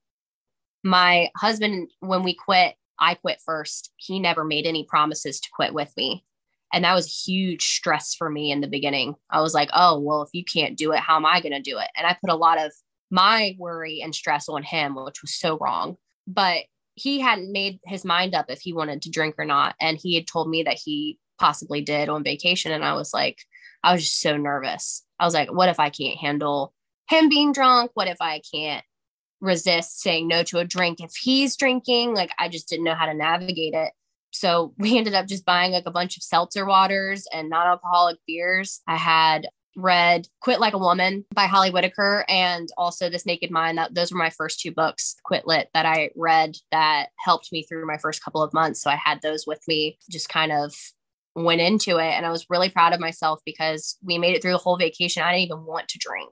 My 0.83 1.29
husband, 1.37 1.89
when 1.99 2.23
we 2.23 2.33
quit, 2.33 2.75
I 2.99 3.15
quit 3.15 3.41
first. 3.45 3.91
He 3.97 4.19
never 4.19 4.43
made 4.43 4.65
any 4.65 4.85
promises 4.85 5.39
to 5.39 5.49
quit 5.53 5.73
with 5.73 5.91
me. 5.97 6.25
And 6.71 6.83
that 6.83 6.93
was 6.93 7.23
huge 7.25 7.63
stress 7.63 8.13
for 8.13 8.29
me 8.29 8.51
in 8.51 8.61
the 8.61 8.67
beginning. 8.67 9.15
I 9.29 9.41
was 9.41 9.53
like, 9.53 9.69
oh, 9.73 9.99
well, 9.99 10.21
if 10.21 10.29
you 10.33 10.43
can't 10.43 10.77
do 10.77 10.91
it, 10.91 10.99
how 10.99 11.15
am 11.15 11.25
I 11.25 11.41
going 11.41 11.53
to 11.53 11.61
do 11.61 11.79
it? 11.79 11.87
And 11.97 12.05
I 12.05 12.17
put 12.21 12.29
a 12.29 12.35
lot 12.35 12.59
of 12.59 12.71
my 13.11 13.55
worry 13.57 14.01
and 14.01 14.13
stress 14.13 14.47
on 14.47 14.63
him, 14.63 14.95
which 14.95 15.21
was 15.21 15.33
so 15.33 15.57
wrong. 15.57 15.97
But 16.27 16.65
he 16.93 17.19
hadn't 17.19 17.51
made 17.51 17.79
his 17.85 18.05
mind 18.05 18.35
up 18.35 18.47
if 18.49 18.59
he 18.61 18.73
wanted 18.73 19.01
to 19.03 19.09
drink 19.09 19.35
or 19.37 19.45
not. 19.45 19.75
And 19.79 19.97
he 19.97 20.15
had 20.15 20.27
told 20.27 20.49
me 20.49 20.63
that 20.63 20.79
he 20.83 21.17
possibly 21.39 21.81
did 21.81 22.09
on 22.09 22.23
vacation. 22.23 22.71
And 22.71 22.83
I 22.83 22.93
was 22.93 23.13
like, 23.13 23.39
I 23.83 23.93
was 23.93 24.03
just 24.03 24.19
so 24.19 24.37
nervous. 24.37 25.03
I 25.19 25.25
was 25.25 25.33
like, 25.33 25.51
what 25.51 25.69
if 25.69 25.79
I 25.79 25.89
can't 25.89 26.17
handle 26.17 26.73
him 27.07 27.29
being 27.29 27.53
drunk? 27.53 27.91
What 27.93 28.07
if 28.07 28.17
I 28.21 28.41
can't 28.53 28.83
resist 29.41 30.01
saying 30.01 30.27
no 30.27 30.43
to 30.43 30.59
a 30.59 30.65
drink 30.65 30.99
if 30.99 31.15
he's 31.15 31.55
drinking? 31.55 32.13
Like 32.13 32.31
I 32.37 32.49
just 32.49 32.67
didn't 32.69 32.85
know 32.85 32.95
how 32.95 33.05
to 33.05 33.13
navigate 33.13 33.73
it. 33.73 33.91
So 34.31 34.73
we 34.77 34.97
ended 34.97 35.13
up 35.13 35.27
just 35.27 35.45
buying 35.45 35.71
like 35.71 35.85
a 35.85 35.91
bunch 35.91 36.17
of 36.17 36.23
seltzer 36.23 36.65
waters 36.65 37.27
and 37.33 37.49
non 37.49 37.67
alcoholic 37.67 38.17
beers. 38.27 38.81
I 38.87 38.97
had 38.97 39.47
read 39.75 40.27
Quit 40.41 40.59
Like 40.59 40.73
a 40.73 40.79
Woman 40.79 41.25
by 41.33 41.45
Holly 41.45 41.71
Whitaker 41.71 42.25
and 42.27 42.67
also 42.77 43.09
This 43.09 43.25
Naked 43.25 43.51
Mind. 43.51 43.77
That 43.77 43.93
those 43.93 44.11
were 44.11 44.17
my 44.17 44.31
first 44.31 44.59
two 44.59 44.71
books, 44.71 45.15
Quit 45.23 45.47
Lit, 45.47 45.69
that 45.73 45.85
I 45.85 46.09
read 46.15 46.55
that 46.71 47.07
helped 47.17 47.51
me 47.51 47.63
through 47.63 47.87
my 47.87 47.97
first 47.97 48.23
couple 48.23 48.41
of 48.41 48.53
months. 48.53 48.81
So 48.81 48.89
I 48.89 48.95
had 48.95 49.21
those 49.21 49.45
with 49.47 49.61
me, 49.67 49.97
just 50.09 50.29
kind 50.29 50.51
of 50.51 50.73
went 51.35 51.61
into 51.61 51.97
it. 51.97 52.11
And 52.11 52.25
I 52.25 52.31
was 52.31 52.47
really 52.49 52.69
proud 52.69 52.93
of 52.93 52.99
myself 52.99 53.39
because 53.45 53.97
we 54.03 54.17
made 54.17 54.35
it 54.35 54.41
through 54.41 54.51
the 54.51 54.57
whole 54.57 54.77
vacation. 54.77 55.23
I 55.23 55.31
didn't 55.31 55.45
even 55.45 55.65
want 55.65 55.87
to 55.89 55.99
drink 55.99 56.31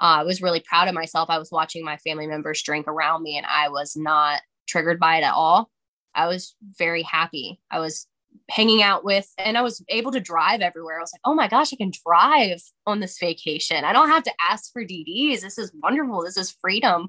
uh, 0.00 0.20
I 0.20 0.22
was 0.24 0.42
really 0.42 0.60
proud 0.60 0.88
of 0.88 0.94
myself. 0.94 1.30
I 1.30 1.38
was 1.38 1.50
watching 1.50 1.84
my 1.84 1.96
family 1.98 2.26
members 2.26 2.62
drink 2.62 2.86
around 2.88 3.22
me 3.22 3.36
and 3.36 3.46
I 3.46 3.68
was 3.68 3.96
not 3.96 4.40
triggered 4.66 4.98
by 4.98 5.18
it 5.18 5.24
at 5.24 5.34
all. 5.34 5.70
I 6.14 6.26
was 6.26 6.54
very 6.78 7.02
happy. 7.02 7.60
I 7.70 7.80
was 7.80 8.06
hanging 8.50 8.82
out 8.82 9.04
with 9.04 9.32
and 9.38 9.56
I 9.56 9.62
was 9.62 9.82
able 9.88 10.12
to 10.12 10.20
drive 10.20 10.60
everywhere. 10.60 10.98
I 10.98 11.00
was 11.00 11.12
like, 11.12 11.20
oh 11.24 11.34
my 11.34 11.48
gosh, 11.48 11.72
I 11.72 11.76
can 11.76 11.92
drive 12.06 12.60
on 12.86 13.00
this 13.00 13.18
vacation. 13.18 13.84
I 13.84 13.92
don't 13.92 14.10
have 14.10 14.24
to 14.24 14.32
ask 14.50 14.72
for 14.72 14.84
DDs. 14.84 15.40
This 15.40 15.58
is 15.58 15.72
wonderful. 15.82 16.22
This 16.22 16.36
is 16.36 16.56
freedom. 16.60 17.08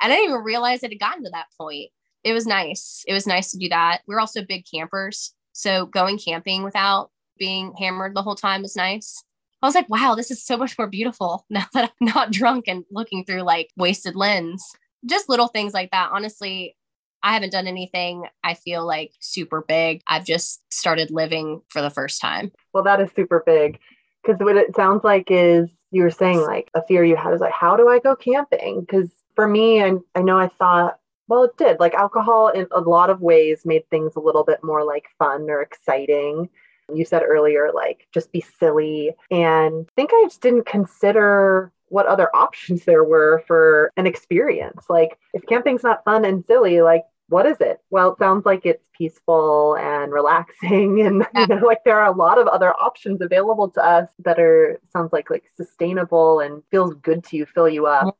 I 0.00 0.08
didn't 0.08 0.24
even 0.30 0.42
realize 0.42 0.82
it 0.82 0.92
had 0.92 1.00
gotten 1.00 1.24
to 1.24 1.30
that 1.30 1.46
point. 1.58 1.90
It 2.24 2.32
was 2.32 2.46
nice. 2.46 3.04
It 3.06 3.12
was 3.12 3.26
nice 3.26 3.50
to 3.50 3.58
do 3.58 3.68
that. 3.70 4.02
We 4.06 4.14
we're 4.14 4.20
also 4.20 4.44
big 4.44 4.64
campers. 4.72 5.34
So 5.52 5.86
going 5.86 6.18
camping 6.18 6.62
without 6.62 7.10
being 7.38 7.74
hammered 7.78 8.14
the 8.14 8.22
whole 8.22 8.36
time 8.36 8.62
was 8.62 8.76
nice. 8.76 9.22
I 9.62 9.66
was 9.66 9.74
like, 9.74 9.88
wow, 9.88 10.14
this 10.16 10.30
is 10.30 10.44
so 10.44 10.56
much 10.56 10.76
more 10.76 10.88
beautiful 10.88 11.46
now 11.50 11.66
that 11.74 11.92
I'm 12.00 12.06
not 12.06 12.32
drunk 12.32 12.64
and 12.66 12.84
looking 12.90 13.24
through 13.24 13.42
like 13.42 13.70
wasted 13.76 14.16
lens. 14.16 14.64
Just 15.04 15.28
little 15.28 15.48
things 15.48 15.72
like 15.74 15.90
that. 15.90 16.10
Honestly, 16.12 16.76
I 17.22 17.34
haven't 17.34 17.52
done 17.52 17.66
anything 17.66 18.24
I 18.42 18.54
feel 18.54 18.86
like 18.86 19.12
super 19.20 19.62
big. 19.62 20.02
I've 20.06 20.24
just 20.24 20.62
started 20.72 21.10
living 21.10 21.62
for 21.68 21.80
the 21.80 21.90
first 21.90 22.20
time. 22.20 22.52
Well, 22.72 22.82
that 22.84 23.00
is 23.00 23.10
super 23.14 23.42
big 23.44 23.78
because 24.22 24.40
what 24.40 24.56
it 24.56 24.74
sounds 24.74 25.04
like 25.04 25.28
is 25.30 25.70
you 25.90 26.02
were 26.02 26.10
saying 26.10 26.40
like 26.40 26.70
a 26.74 26.82
fear 26.82 27.04
you 27.04 27.16
had 27.16 27.34
is 27.34 27.40
like, 27.40 27.52
how 27.52 27.76
do 27.76 27.88
I 27.88 27.98
go 27.98 28.16
camping? 28.16 28.80
Because 28.80 29.10
for 29.34 29.46
me, 29.46 29.82
I, 29.82 29.94
I 30.14 30.22
know 30.22 30.38
I 30.38 30.48
thought, 30.48 30.98
well, 31.28 31.44
it 31.44 31.56
did. 31.56 31.80
Like 31.80 31.94
alcohol 31.94 32.48
in 32.48 32.66
a 32.72 32.80
lot 32.80 33.10
of 33.10 33.20
ways 33.20 33.64
made 33.64 33.88
things 33.90 34.16
a 34.16 34.20
little 34.20 34.44
bit 34.44 34.62
more 34.62 34.84
like 34.84 35.06
fun 35.18 35.48
or 35.48 35.62
exciting. 35.62 36.48
You 36.92 37.04
said 37.04 37.22
earlier, 37.22 37.70
like 37.72 38.06
just 38.12 38.32
be 38.32 38.40
silly. 38.58 39.12
And 39.30 39.86
I 39.88 39.92
think 39.96 40.10
I 40.12 40.24
just 40.24 40.40
didn't 40.40 40.66
consider 40.66 41.72
what 41.92 42.06
other 42.06 42.28
options 42.34 42.84
there 42.84 43.04
were 43.04 43.42
for 43.46 43.90
an 43.96 44.06
experience. 44.06 44.86
Like, 44.88 45.18
if 45.34 45.46
camping's 45.46 45.84
not 45.84 46.04
fun 46.04 46.24
and 46.24 46.44
silly, 46.46 46.80
like, 46.82 47.04
what 47.28 47.46
is 47.46 47.56
it? 47.60 47.80
Well, 47.90 48.12
it 48.12 48.18
sounds 48.18 48.44
like 48.44 48.62
it's 48.64 48.84
peaceful 48.96 49.76
and 49.76 50.12
relaxing, 50.12 51.00
and 51.06 51.26
you 51.34 51.46
know, 51.46 51.66
like 51.66 51.84
there 51.84 51.98
are 51.98 52.12
a 52.12 52.16
lot 52.16 52.38
of 52.38 52.46
other 52.46 52.72
options 52.74 53.20
available 53.20 53.70
to 53.70 53.84
us 53.84 54.08
that 54.24 54.38
are 54.38 54.80
sounds 54.92 55.12
like 55.12 55.30
like 55.30 55.44
sustainable 55.56 56.40
and 56.40 56.62
feels 56.70 56.94
good 56.94 57.24
to 57.24 57.36
you, 57.36 57.46
fill 57.46 57.68
you 57.68 57.86
up. 57.86 58.16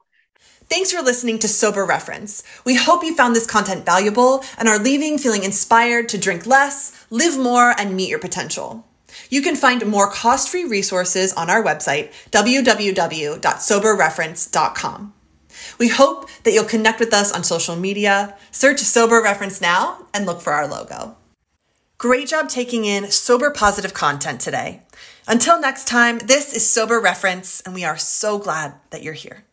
Thanks 0.64 0.90
for 0.90 1.02
listening 1.02 1.38
to 1.40 1.48
Sober 1.48 1.84
Reference. 1.84 2.42
We 2.64 2.74
hope 2.74 3.04
you 3.04 3.14
found 3.14 3.36
this 3.36 3.46
content 3.46 3.84
valuable 3.84 4.42
and 4.58 4.68
are 4.68 4.78
leaving 4.78 5.18
feeling 5.18 5.44
inspired 5.44 6.08
to 6.10 6.18
drink 6.18 6.46
less, 6.46 7.06
live 7.10 7.38
more, 7.38 7.74
and 7.78 7.94
meet 7.94 8.08
your 8.08 8.18
potential. 8.18 8.86
You 9.28 9.42
can 9.42 9.56
find 9.56 9.84
more 9.86 10.10
cost 10.10 10.48
free 10.48 10.64
resources 10.64 11.34
on 11.34 11.50
our 11.50 11.62
website, 11.62 12.12
www.soberreference.com. 12.30 15.14
We 15.78 15.88
hope 15.88 16.28
that 16.44 16.52
you'll 16.52 16.64
connect 16.64 17.00
with 17.00 17.12
us 17.12 17.32
on 17.32 17.44
social 17.44 17.76
media, 17.76 18.36
search 18.50 18.80
Sober 18.80 19.22
Reference 19.22 19.60
now, 19.60 20.06
and 20.14 20.26
look 20.26 20.40
for 20.40 20.52
our 20.52 20.66
logo. 20.66 21.16
Great 21.98 22.28
job 22.28 22.48
taking 22.48 22.84
in 22.84 23.10
sober 23.10 23.50
positive 23.50 23.94
content 23.94 24.40
today. 24.40 24.82
Until 25.28 25.60
next 25.60 25.86
time, 25.86 26.18
this 26.18 26.52
is 26.52 26.68
Sober 26.68 26.98
Reference, 26.98 27.60
and 27.60 27.74
we 27.74 27.84
are 27.84 27.96
so 27.96 28.38
glad 28.38 28.74
that 28.90 29.02
you're 29.04 29.12
here. 29.12 29.44